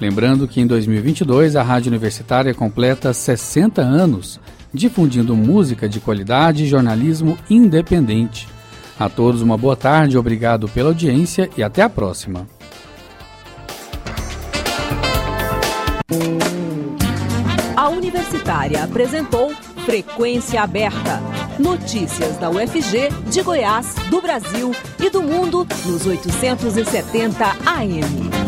Lembrando 0.00 0.46
que 0.46 0.60
em 0.60 0.66
2022 0.66 1.56
a 1.56 1.62
Rádio 1.62 1.88
Universitária 1.88 2.54
completa 2.54 3.12
60 3.12 3.80
anos 3.80 4.38
difundindo 4.72 5.34
música 5.34 5.88
de 5.88 6.00
qualidade 6.00 6.64
e 6.64 6.68
jornalismo 6.68 7.38
independente. 7.48 8.46
A 8.98 9.08
todos 9.08 9.42
uma 9.42 9.56
boa 9.56 9.76
tarde, 9.76 10.16
obrigado 10.16 10.68
pela 10.68 10.90
audiência 10.90 11.50
e 11.56 11.62
até 11.62 11.82
a 11.82 11.88
próxima. 11.88 12.46
A 17.74 17.88
Universitária 17.88 18.84
apresentou 18.84 19.52
Frequência 19.84 20.62
Aberta. 20.62 21.20
Notícias 21.58 22.36
da 22.36 22.50
UFG, 22.50 23.08
de 23.30 23.42
Goiás, 23.42 23.94
do 24.10 24.20
Brasil 24.20 24.74
e 24.98 25.08
do 25.08 25.22
mundo 25.22 25.66
nos 25.86 26.06
870 26.06 27.44
AM. 27.66 28.45